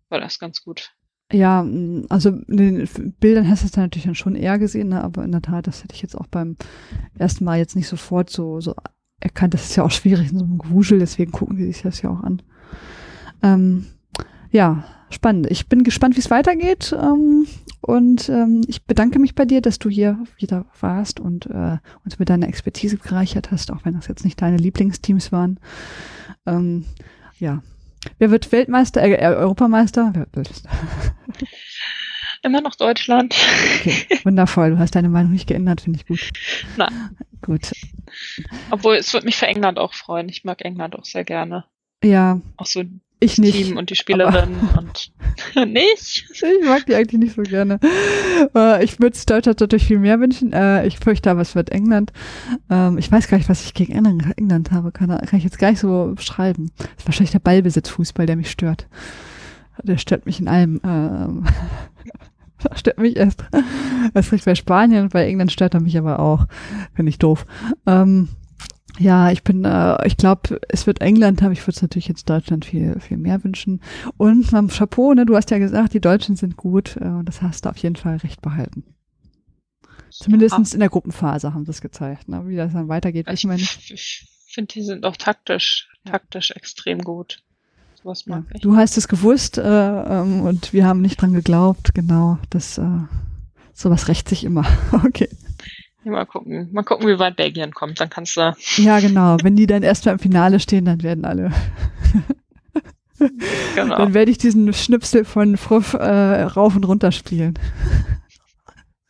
[0.08, 0.92] war das ganz gut.
[1.32, 2.88] Ja, mm, also in den
[3.20, 5.02] Bildern hast du es dann natürlich dann schon eher gesehen, ne?
[5.02, 6.56] aber in der Tat, das hätte ich jetzt auch beim
[7.16, 8.74] ersten Mal jetzt nicht sofort so, so
[9.20, 9.54] erkannt.
[9.54, 12.10] Das ist ja auch schwierig in so einem Gewuschel, deswegen gucken die sich das ja
[12.10, 12.42] auch an.
[13.42, 13.86] Ähm,
[14.50, 15.50] ja, spannend.
[15.50, 16.94] Ich bin gespannt, wie es weitergeht.
[16.98, 17.46] Ähm,
[17.80, 22.18] und ähm, ich bedanke mich bei dir, dass du hier wieder warst und äh, uns
[22.18, 25.60] mit deiner Expertise bereichert hast, auch wenn das jetzt nicht deine Lieblingsteams waren.
[26.46, 26.84] Ähm,
[27.38, 27.62] ja,
[28.18, 30.12] Wer wird Weltmeister, äh, äh Europameister?
[30.14, 30.48] Wer wird
[32.42, 33.34] Immer noch Deutschland.
[33.80, 34.72] Okay, wundervoll.
[34.72, 36.30] Du hast deine Meinung nicht geändert, finde ich gut.
[36.76, 36.90] Na.
[37.40, 37.72] Gut.
[38.70, 40.28] Obwohl, es würde mich für England auch freuen.
[40.28, 41.64] Ich mag England auch sehr gerne.
[42.02, 42.40] Ja.
[42.56, 42.84] Auch so
[43.24, 45.12] ich das nicht, Team und die Spielerin und
[45.72, 46.26] nicht.
[46.30, 47.80] Ich mag die eigentlich nicht so gerne.
[48.54, 50.52] Äh, ich würde es Deutschland natürlich viel mehr wünschen.
[50.52, 52.12] Äh, ich fürchte aber, es wird England.
[52.70, 54.92] Ähm, ich weiß gar nicht, was ich gegen England habe.
[54.92, 56.70] Kann, ich jetzt gar nicht so beschreiben.
[56.76, 58.86] Das ist wahrscheinlich der Ballbesitzfußball, der mich stört.
[59.82, 60.80] Der stört mich in allem.
[60.84, 61.44] Ähm,
[62.76, 63.44] stört mich erst.
[64.12, 66.46] Das riecht bei Spanien und bei England stört er mich aber auch.
[66.94, 67.46] Finde ich doof.
[67.86, 68.28] Ähm,
[68.98, 72.30] ja, ich bin, äh, ich glaube, es wird England, aber ich würde es natürlich jetzt
[72.30, 73.80] Deutschland viel, viel mehr wünschen.
[74.16, 77.64] Und beim Chapeau, ne, du hast ja gesagt, die Deutschen sind gut, äh, das hast
[77.64, 78.84] du auf jeden Fall recht behalten.
[80.10, 82.28] Zumindest in der Gruppenphase haben sie es gezeigt.
[82.28, 82.46] Ne?
[82.46, 83.90] Wie das dann weitergeht, ich, meine ich.
[83.90, 87.42] Ich finde, die sind auch taktisch, taktisch extrem gut.
[88.00, 88.54] Sowas mag ja.
[88.54, 88.60] ich.
[88.60, 92.38] Du hast es gewusst äh, ähm, und wir haben nicht dran geglaubt, genau.
[92.50, 92.84] Das äh,
[93.72, 94.64] sowas rächt sich immer.
[95.04, 95.28] okay.
[96.04, 96.68] Mal gucken.
[96.72, 98.00] Mal gucken, wie weit Belgien kommt.
[98.00, 98.54] Dann kannst du.
[98.76, 99.36] Ja, genau.
[99.42, 101.50] Wenn die dann erstmal im Finale stehen, dann werden alle
[103.74, 103.96] genau.
[103.96, 107.58] Dann werde ich diesen Schnipsel von Fruff äh, rauf und runter spielen.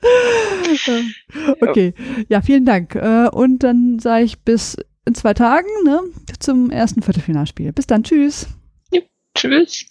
[1.60, 1.94] okay,
[2.28, 2.94] ja, vielen Dank.
[2.94, 4.76] Äh, und dann sage ich bis
[5.06, 6.00] in zwei Tagen ne,
[6.38, 7.72] zum ersten Viertelfinalspiel.
[7.72, 8.48] Bis dann, tschüss.
[8.92, 9.00] Ja,
[9.34, 9.86] tschüss.